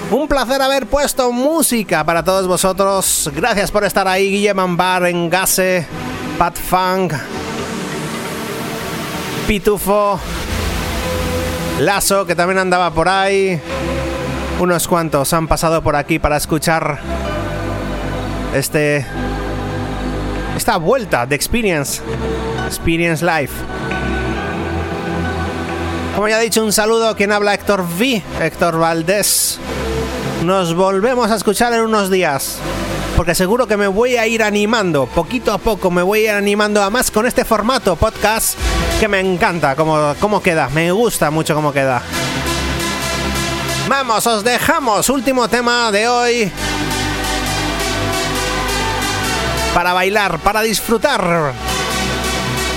[0.09, 3.29] Un placer haber puesto música para todos vosotros.
[3.35, 5.85] Gracias por estar ahí, Guillermo Ambar, Engase,
[6.37, 7.11] Pat Funk,
[9.47, 10.17] Pitufo,
[11.81, 13.61] Lazo, que también andaba por ahí.
[14.59, 16.99] Unos cuantos han pasado por aquí para escuchar
[18.55, 19.05] este
[20.55, 22.01] esta vuelta de Experience
[22.65, 23.51] Experience Live.
[26.15, 29.59] Como ya he dicho, un saludo a quien habla Héctor V, Héctor Valdés.
[30.43, 32.57] Nos volvemos a escuchar en unos días.
[33.15, 36.29] Porque seguro que me voy a ir animando, poquito a poco me voy a ir
[36.31, 38.57] animando a más con este formato podcast
[38.99, 42.01] que me encanta cómo queda, me gusta mucho cómo queda.
[43.87, 46.51] Vamos, os dejamos, último tema de hoy.
[49.73, 51.53] Para bailar, para disfrutar.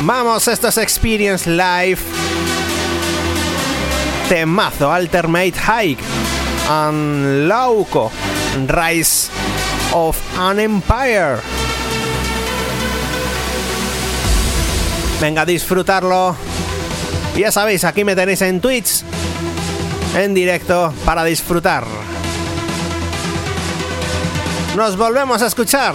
[0.03, 2.01] Vamos, esto es Experience Live.
[4.29, 6.03] Temazo, Alternate Hike.
[6.69, 8.13] And Lauco.
[8.69, 9.31] Rise
[9.93, 11.39] of an Empire.
[15.21, 16.37] Venga a disfrutarlo.
[17.37, 19.03] Ya sabéis, aquí me tenéis en Twitch,
[20.15, 21.85] en directo, para disfrutar.
[24.77, 25.95] Nos volvemos a escuchar.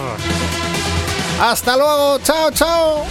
[1.40, 3.06] Hasta luego, chao, chao.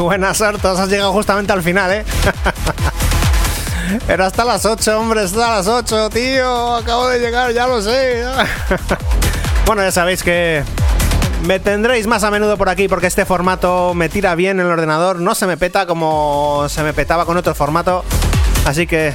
[0.00, 0.78] Buenas, Artos.
[0.78, 2.04] Has llegado justamente al final, ¿eh?
[4.08, 6.76] Era hasta las 8, hombre, hasta las 8, tío.
[6.76, 8.24] Acabo de llegar, ya lo sé.
[9.66, 10.62] bueno, ya sabéis que
[11.44, 14.72] me tendréis más a menudo por aquí porque este formato me tira bien en el
[14.72, 15.20] ordenador.
[15.20, 18.04] No se me peta como se me petaba con otro formato.
[18.64, 19.14] Así que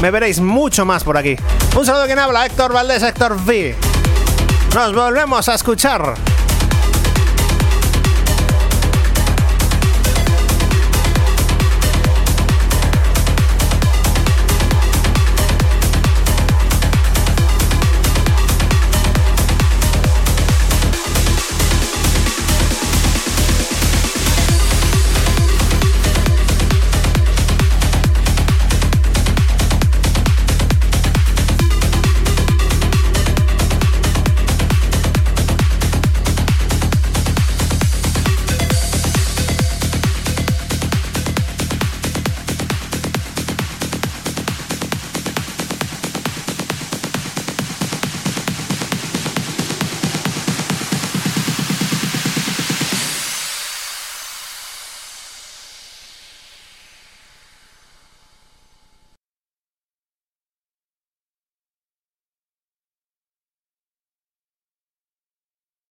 [0.00, 1.36] me veréis mucho más por aquí.
[1.76, 3.76] Un saludo quien habla, Héctor Valdés, Héctor V.
[4.74, 6.33] Nos volvemos a escuchar.